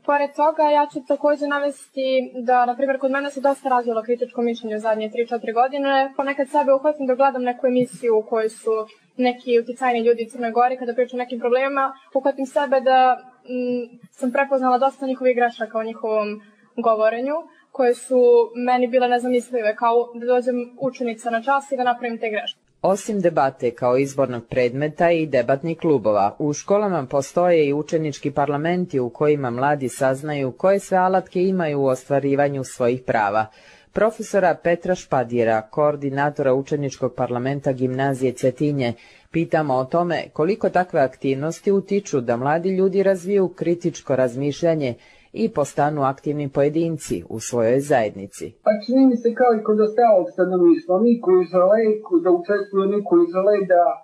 Pored 0.06 0.30
toga, 0.36 0.62
ja 0.70 0.86
ću 0.92 1.00
takođe 1.08 1.46
navesti 1.46 2.32
da, 2.34 2.66
na 2.66 2.74
primjer, 2.76 2.98
kod 3.00 3.10
mene 3.10 3.30
se 3.30 3.40
dosta 3.40 3.68
razvilo 3.68 4.02
kritičko 4.02 4.42
mišljenje 4.42 4.76
u 4.76 4.78
zadnje 4.80 5.10
3-4 5.10 5.54
godine. 5.54 6.12
Ponekad 6.16 6.48
sebe 6.48 6.72
uhvatim 6.72 7.06
da 7.06 7.14
gledam 7.14 7.42
neku 7.42 7.66
emisiju 7.66 8.18
u 8.18 8.22
kojoj 8.22 8.48
su 8.48 8.70
neki 9.16 9.60
uticajni 9.60 10.00
ljudi 10.00 10.26
u 10.26 10.30
Crnoj 10.30 10.50
Gori 10.50 10.76
kada 10.76 10.94
pričaju 10.94 11.18
o 11.18 11.24
nekim 11.24 11.40
problemima, 11.40 11.92
uhvatim 12.14 12.46
sebe 12.46 12.80
da 12.80 13.18
m, 13.48 13.98
sam 14.10 14.32
prepoznala 14.32 14.78
dosta 14.78 15.06
njihovih 15.06 15.36
grešaka 15.36 15.78
u 15.78 15.84
njihovom 15.84 16.40
govorenju, 16.76 17.34
koje 17.72 17.94
su 17.94 18.20
meni 18.54 18.86
bile 18.88 19.08
nezamislive, 19.08 19.76
kao 19.76 20.12
da 20.14 20.26
dođem 20.26 20.56
učenica 20.80 21.30
na 21.30 21.42
čas 21.42 21.72
i 21.72 21.76
da 21.76 21.84
napravim 21.84 22.18
te 22.18 22.30
greške. 22.30 22.65
Osim 22.86 23.20
debate 23.20 23.70
kao 23.70 23.96
izbornog 23.98 24.44
predmeta 24.46 25.10
i 25.10 25.26
debatnih 25.26 25.78
klubova, 25.78 26.36
u 26.38 26.52
školama 26.52 27.06
postoje 27.06 27.66
i 27.66 27.72
učenički 27.72 28.30
parlamenti 28.30 29.00
u 29.00 29.10
kojima 29.10 29.50
mladi 29.50 29.88
saznaju 29.88 30.52
koje 30.52 30.78
sve 30.80 30.98
alatke 30.98 31.42
imaju 31.42 31.80
u 31.80 31.86
ostvarivanju 31.86 32.64
svojih 32.64 33.02
prava. 33.02 33.46
Profesora 33.92 34.54
Petra 34.54 34.94
Špadjera, 34.94 35.62
koordinatora 35.62 36.54
učeničkog 36.54 37.14
parlamenta 37.14 37.72
gimnazije 37.72 38.32
Cetinje, 38.32 38.92
pitamo 39.30 39.74
o 39.74 39.84
tome 39.84 40.24
koliko 40.32 40.70
takve 40.70 41.00
aktivnosti 41.00 41.72
utiču 41.72 42.20
da 42.20 42.36
mladi 42.36 42.68
ljudi 42.70 43.02
razviju 43.02 43.48
kritičko 43.48 44.16
razmišljanje 44.16 44.94
i 45.42 45.44
postanu 45.58 46.00
aktivni 46.12 46.46
pojedinci 46.56 47.16
u 47.34 47.36
svojoj 47.48 47.80
zajednici. 47.90 48.46
Pa 48.66 48.72
čini 48.84 49.02
mi 49.10 49.16
se 49.22 49.28
kao 49.40 49.50
i 49.54 49.64
kod 49.66 49.78
ostalog 49.86 50.26
stanovništva, 50.34 50.92
oni 51.00 51.12
koji 51.24 51.42
žele 51.54 51.80
da 52.24 52.30
učestvuju, 52.40 52.82
oni 52.88 53.00
koji 53.08 53.24
žele 53.34 53.56
da 53.72 53.82
uh, 53.92 53.98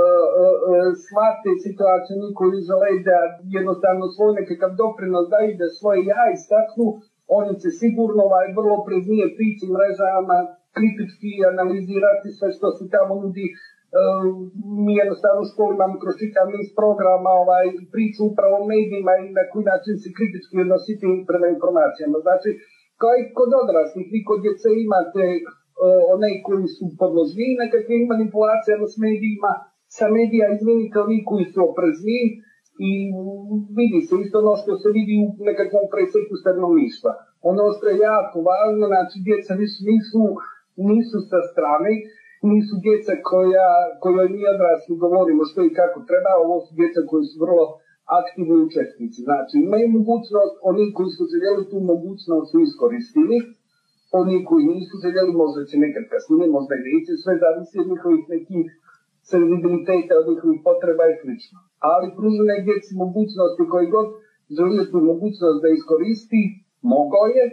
uh, 0.00 0.90
shvate 1.04 1.50
situaciju, 1.66 2.14
oni 2.20 2.30
koji 2.38 2.66
žele 2.70 2.90
da 3.08 3.18
jednostavno 3.58 4.04
svoj 4.14 4.30
nekakav 4.40 4.70
doprinos 4.82 5.26
daju 5.32 5.52
da 5.60 5.66
svoje 5.78 5.98
ja 6.12 6.24
istaknu, 6.38 6.86
oni 7.38 7.52
će 7.62 7.68
sigurno 7.82 8.20
ovaj, 8.28 8.46
vrlo 8.58 8.76
preznije 8.86 9.24
prići 9.36 9.64
mrežama, 9.76 10.38
kritički 10.76 11.32
analizirati 11.52 12.28
sve 12.38 12.48
što 12.56 12.66
se 12.76 12.84
tamo 12.94 13.12
nudi, 13.22 13.46
mi 14.84 14.92
jednostavno 15.02 15.40
u 15.42 15.48
školi 15.50 15.72
imamo 15.74 15.96
kroz 16.02 16.14
čitav 16.22 16.46
niz 16.56 16.68
programa 16.80 17.30
ovaj, 17.42 17.66
priču 17.94 18.20
upravo 18.30 18.54
o 18.58 18.68
medijima 18.72 19.12
i 19.16 19.32
na 19.38 19.44
koji 19.50 19.64
način 19.72 19.94
se 20.02 20.08
kritički 20.16 20.56
odnositi 20.66 21.06
prema 21.28 21.46
informacijama. 21.54 22.16
Znači, 22.26 22.48
kao 23.00 23.12
i 23.16 23.28
kod 23.38 23.50
odraslih, 23.62 24.06
vi 24.14 24.20
kod 24.28 24.38
djece 24.44 24.68
imate 24.86 25.24
uh, 25.40 26.00
one 26.14 26.30
koji 26.46 26.66
su 26.76 26.84
podložni 27.00 27.48
nekakvim 27.62 28.02
manipulacijama 28.12 28.86
s 28.92 28.96
medijima, 29.06 29.52
sa 29.96 30.06
medija 30.18 30.46
izvinite 30.48 30.96
oni 31.06 31.18
koji 31.28 31.44
su 31.52 31.58
oprezni 31.70 32.20
i 32.88 32.92
vidi 33.78 33.98
se 34.06 34.14
isto 34.24 34.36
ono 34.42 34.54
što 34.62 34.72
se 34.82 34.88
vidi 34.98 35.14
u 35.24 35.26
nekakvom 35.48 35.86
preseku 35.92 36.34
stanovništva. 36.42 37.12
Ono 37.50 37.64
što 37.74 37.84
je 37.88 38.04
jako 38.12 38.36
važno, 38.50 38.84
znači 38.92 39.16
djeca 39.26 39.52
nisu, 39.60 39.78
nisu, 39.92 40.22
nisu 40.90 41.18
sa 41.30 41.40
strane, 41.50 41.92
nisu 42.52 42.74
djeca 42.86 43.12
koja, 43.30 43.68
kojoj 44.02 44.28
mi 44.34 44.40
odrasli 44.54 45.02
govorimo 45.04 45.42
što 45.50 45.60
i 45.64 45.74
kako 45.80 45.98
treba, 46.08 46.30
ovo 46.44 46.56
su 46.64 46.70
djeca 46.80 47.00
koji 47.10 47.24
su 47.30 47.36
vrlo 47.44 47.64
aktivni 48.20 48.56
učesnici. 48.66 49.18
Znači, 49.28 49.54
imaju 49.66 49.86
mogućnost, 49.98 50.54
oni 50.70 50.84
koji 50.96 51.10
su 51.16 51.22
željeli 51.32 51.62
tu 51.70 51.78
mogućnost 51.92 52.46
su 52.50 52.56
iskoristili, 52.66 53.36
oni 54.20 54.36
koji 54.48 54.72
nisu 54.74 54.94
željeli, 55.04 55.32
možda 55.42 55.60
će 55.68 55.76
nekad 55.86 56.04
kasnije, 56.12 56.46
možda 56.56 56.72
i 56.76 56.84
neće, 56.86 57.12
sve 57.22 57.34
zavisi 57.42 57.76
od 57.82 57.88
njihovih 57.92 58.22
nekih 58.34 58.66
senzibiliteta, 59.30 60.12
od 60.20 60.26
njihovih 60.30 60.60
potreba 60.68 61.04
i 61.08 61.18
slično. 61.20 61.58
Ali 61.90 62.14
pružene 62.18 62.56
djeci 62.66 62.90
mogućnosti 63.04 63.64
koji 63.72 63.86
god 63.96 64.08
želio 64.56 64.84
tu 64.92 64.98
mogućnost 65.12 65.58
da 65.62 65.68
iskoristi, 65.68 66.42
mogao 66.94 67.26
je 67.36 67.44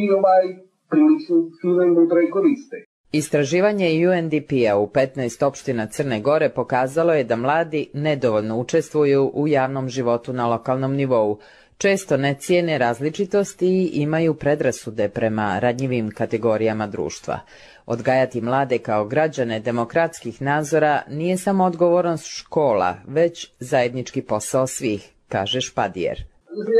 i 0.00 0.02
ovaj 0.18 0.44
prilično 0.90 1.36
fino 1.60 1.82
i 1.84 1.94
mudro 1.96 2.20
koriste. 2.34 2.76
Istraživanje 3.12 4.08
UNDP-a 4.08 4.76
u 4.76 4.86
15 4.86 5.44
opština 5.44 5.86
Crne 5.86 6.20
Gore 6.20 6.48
pokazalo 6.48 7.14
je 7.14 7.24
da 7.24 7.36
mladi 7.36 7.90
nedovoljno 7.94 8.56
učestvuju 8.56 9.30
u 9.34 9.48
javnom 9.48 9.88
životu 9.88 10.32
na 10.32 10.46
lokalnom 10.46 10.94
nivou, 10.94 11.38
često 11.78 12.16
ne 12.16 12.34
cijene 12.34 12.78
različitosti 12.78 13.66
i 13.66 13.90
imaju 13.94 14.34
predrasude 14.34 15.08
prema 15.08 15.58
radnjivim 15.58 16.10
kategorijama 16.10 16.86
društva. 16.86 17.40
Odgajati 17.86 18.40
mlade 18.40 18.78
kao 18.78 19.04
građane 19.04 19.60
demokratskih 19.60 20.42
nazora 20.42 21.02
nije 21.08 21.36
samo 21.36 21.64
odgovornost 21.64 22.26
škola, 22.26 22.96
već 23.06 23.50
zajednički 23.58 24.22
posao 24.22 24.66
svih, 24.66 25.10
kaže 25.28 25.60
Špadijer 25.60 26.24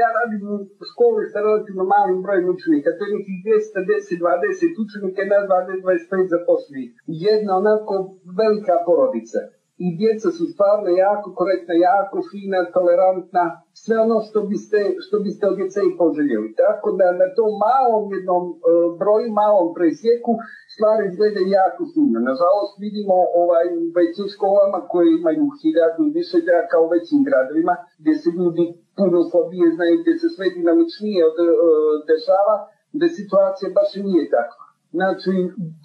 ja 0.03 0.09
radim 0.19 0.43
u 0.55 0.57
školi 0.91 1.23
sa 1.33 1.39
relativno 1.47 1.85
malim 1.95 2.19
brojem 2.25 2.47
učenika, 2.55 2.89
to 2.97 3.03
je 3.05 3.15
nekih 3.19 3.37
210-20 3.47 4.83
učenika 4.85 5.21
i 5.23 5.31
na 5.33 5.39
20-25 5.47 6.35
zaposlenih. 6.35 6.89
Jedna 7.27 7.53
onako 7.63 7.95
velika 8.41 8.75
porodica 8.87 9.41
i 9.85 9.87
djeca 10.01 10.29
su 10.37 10.45
stvarno 10.53 10.89
jako 11.07 11.29
korektna, 11.41 11.75
jako 11.91 12.19
fina, 12.31 12.61
tolerantna, 12.77 13.45
sve 13.83 13.97
ono 14.07 14.17
što 14.27 14.39
biste, 14.51 14.81
što 15.05 15.17
biste 15.25 15.45
od 15.51 15.57
djece 15.59 15.81
i 15.85 15.97
poželjeli. 16.01 16.49
Tako 16.63 16.89
da 16.99 17.07
na 17.23 17.29
tom 17.37 17.53
malom 17.67 18.05
jednom 18.17 18.45
uh, 18.53 18.59
broju, 19.01 19.29
malom 19.43 19.69
presjeku 19.79 20.33
stvari 20.75 21.03
izgledaju 21.07 21.47
jako 21.61 21.83
fino. 21.93 22.19
Nažalost 22.31 22.75
vidimo 22.87 23.17
ovaj, 23.43 23.67
u 23.81 23.85
većim 23.99 24.27
školama 24.35 24.79
koje 24.93 25.07
imaju 25.21 25.45
hiljadu 25.61 26.01
i 26.05 26.15
više 26.19 26.39
đaka 26.51 26.77
u 26.85 26.91
većim 26.95 27.21
gradovima, 27.29 27.75
gdje 28.01 28.15
se 28.23 28.29
ljudi 28.39 28.65
puno 29.01 29.19
slabije 29.31 29.67
znaju, 29.77 29.95
gdje 30.01 30.13
se 30.23 30.29
sve 30.37 30.47
dinamičnije 30.57 31.21
od, 31.31 31.37
uh, 31.45 31.51
dešava, 32.11 32.57
da 33.01 33.07
situacija 33.19 33.69
baš 33.79 33.91
i 33.99 34.05
nije 34.09 34.25
takva. 34.37 34.65
Znači, 34.99 35.33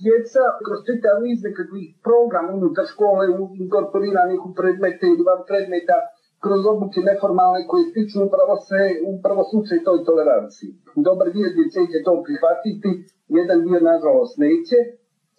djeca 0.03 0.43
kroz 0.65 0.79
čitav 0.87 1.15
niz 1.25 1.39
nekakvih 1.47 1.87
programa 2.07 2.49
unutar 2.59 2.85
škole 2.93 3.23
inkorporiranih 3.63 4.39
u 4.47 4.49
predmete 4.59 5.05
ili 5.13 5.27
van 5.29 5.41
predmeta 5.49 5.97
kroz 6.43 6.61
obuke 6.73 6.99
neformalne 7.09 7.61
koje 7.69 7.83
stiču 7.91 8.17
upravo 8.27 8.55
se, 8.67 8.81
upravo 9.13 9.41
slučaj 9.51 9.77
toj 9.87 9.99
toleranciji. 10.07 10.71
Dobar 11.07 11.27
dio 11.35 11.47
djece 11.57 11.79
će 11.91 11.99
to 12.07 12.13
prihvatiti, 12.25 12.89
jedan 13.37 13.59
dio 13.65 13.79
nažalost 13.91 14.35
neće. 14.45 14.77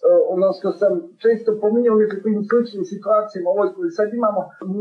E, 0.07 0.09
ono 0.35 0.49
što 0.59 0.69
sam 0.81 0.93
često 1.25 1.51
pominjao 1.63 1.95
u 1.97 2.03
nekakvim 2.05 2.39
sličnim 2.49 2.85
situacijama 2.93 3.49
ovoj 3.55 3.69
koju 3.75 3.91
sad 3.99 4.09
imamo, 4.21 4.41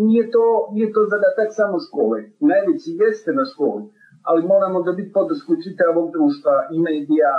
nije 0.09 0.23
to, 0.35 0.45
nije 0.75 0.87
to 0.95 1.01
zadatak 1.13 1.49
samo 1.59 1.77
škole. 1.87 2.17
Najveći 2.49 2.89
jeste 3.03 3.29
na 3.39 3.45
školi, 3.51 3.83
ali 4.29 4.49
moramo 4.53 4.77
da 4.85 4.91
biti 4.99 5.15
podršku 5.19 5.51
čitavog 5.63 6.05
društva 6.15 6.55
i 6.75 6.77
medija, 6.89 7.33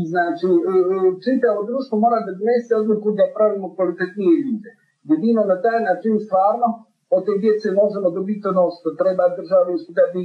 I 0.00 0.02
znači, 0.12 0.48
e, 0.72 0.74
e, 0.94 0.96
čitavo 1.24 1.60
društvo 1.70 1.94
mora 2.04 2.18
da 2.26 2.32
donese 2.40 2.72
odluku 2.82 3.08
da 3.18 3.32
pravimo 3.36 3.66
kvalitetnije 3.76 4.34
ljude. 4.44 4.70
Jedino 5.10 5.42
na 5.52 5.56
taj 5.64 5.78
način 5.88 6.14
stvarno 6.26 6.68
od 7.16 7.22
te 7.26 7.34
djece 7.42 7.66
možemo 7.82 8.08
dobiti 8.18 8.44
ono 8.52 8.64
što 8.76 8.88
treba 9.00 9.24
državi 9.38 9.72
da 9.98 10.04
bi, 10.12 10.22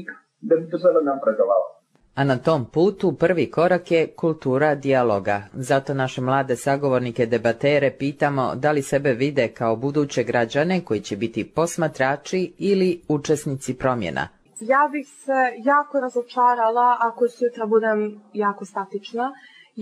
da 0.50 0.54
bi 0.60 0.72
država 0.74 1.00
napredovala. 1.10 1.70
A 2.20 2.24
na 2.24 2.38
tom 2.38 2.66
putu 2.66 3.12
prvi 3.12 3.52
korak 3.52 3.92
je 3.92 4.08
kultura 4.08 4.76
dijaloga. 4.76 5.44
Zato 5.54 5.94
naše 5.94 6.22
mlade 6.22 6.56
sagovornike 6.56 7.26
debatere 7.26 7.92
pitamo 7.92 8.56
da 8.56 8.72
li 8.72 8.82
sebe 8.82 9.14
vide 9.14 9.48
kao 9.48 9.76
buduće 9.76 10.24
građane 10.24 10.82
koji 10.86 11.02
će 11.02 11.18
biti 11.18 11.48
posmatrači 11.48 12.54
ili 12.58 13.02
učesnici 13.08 13.74
promjena. 13.74 14.28
Ja 14.60 14.90
bih 14.92 15.08
se 15.08 15.64
jako 15.64 16.00
razočarala 16.00 16.98
ako 17.00 17.28
sutra 17.28 17.66
budem 17.66 18.22
jako 18.34 18.66
statična, 18.66 19.32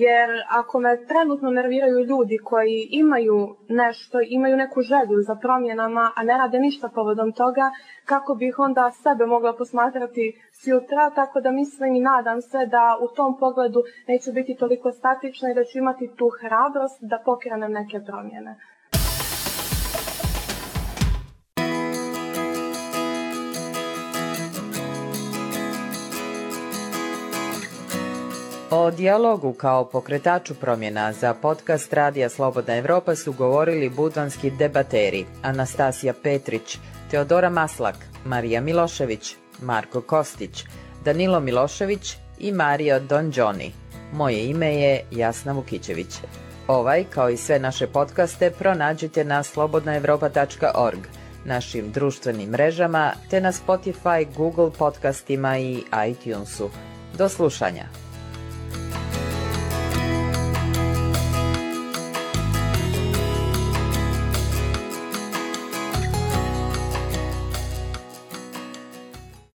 jer 0.04 0.30
ako 0.50 0.80
me 0.80 1.06
trenutno 1.06 1.50
nerviraju 1.52 2.06
ljudi 2.10 2.38
koji 2.44 2.88
imaju 2.92 3.56
nešto, 3.70 4.18
imaju 4.30 4.58
neku 4.58 4.82
želju 4.82 5.18
za 5.28 5.36
promjenama, 5.36 6.12
a 6.16 6.24
ne 6.24 6.38
rade 6.38 6.60
ništa 6.60 6.90
povodom 6.96 7.32
toga, 7.32 7.72
kako 8.06 8.36
bih 8.36 8.60
onda 8.60 8.92
sebe 9.04 9.26
mogla 9.26 9.54
posmatrati 9.58 10.26
sutra, 10.64 11.10
tako 11.16 11.42
da 11.42 11.52
mislim 11.52 11.96
i 11.96 12.06
nadam 12.12 12.42
se 12.42 12.66
da 12.66 12.98
u 13.06 13.08
tom 13.16 13.40
pogledu 13.40 13.82
neću 14.08 14.32
biti 14.32 14.56
toliko 14.56 14.92
statična 14.92 15.52
i 15.52 15.56
da 15.56 15.64
ću 15.64 15.78
imati 15.78 16.12
tu 16.18 16.28
hrabrost 16.40 17.00
da 17.02 17.22
pokrenem 17.26 17.72
neke 17.72 18.00
promjene. 18.08 18.56
O 28.72 28.92
dijalogu 28.92 29.54
kao 29.54 29.86
pokretaču 29.86 30.56
promjena 30.56 31.14
za 31.14 31.34
podcast 31.34 31.94
Radija 31.94 32.30
Slobodna 32.30 32.76
Evropa 32.76 33.16
su 33.16 33.34
govorili 33.34 33.90
budvanski 33.90 34.52
debateri 34.52 35.26
Anastasija 35.44 36.14
Petrić, 36.24 36.78
Teodora 37.12 37.50
Maslak, 37.50 37.96
Marija 38.26 38.62
Milošević, 38.62 39.36
Marko 39.62 40.02
Kostić, 40.02 40.64
Danilo 41.06 41.40
Milošević 41.40 42.16
i 42.40 42.52
Mario 42.52 43.00
Donđoni. 43.00 43.72
Moje 44.14 44.46
ime 44.46 44.76
je 44.76 45.04
Jasna 45.12 45.52
Vukićević. 45.52 46.16
Ovaj, 46.68 47.04
kao 47.04 47.30
i 47.30 47.38
sve 47.38 47.60
naše 47.60 47.88
podcaste, 47.88 48.52
pronađite 48.52 49.24
na 49.24 49.44
slobodnaevropa.org, 49.44 51.00
našim 51.46 51.92
društvenim 51.92 52.50
mrežama, 52.50 53.12
te 53.30 53.42
na 53.42 53.52
Spotify, 53.52 54.28
Google 54.36 54.72
podcastima 54.78 55.58
i 55.58 55.84
iTunesu. 56.10 56.70
Do 57.18 57.30
slušanja! 57.30 58.07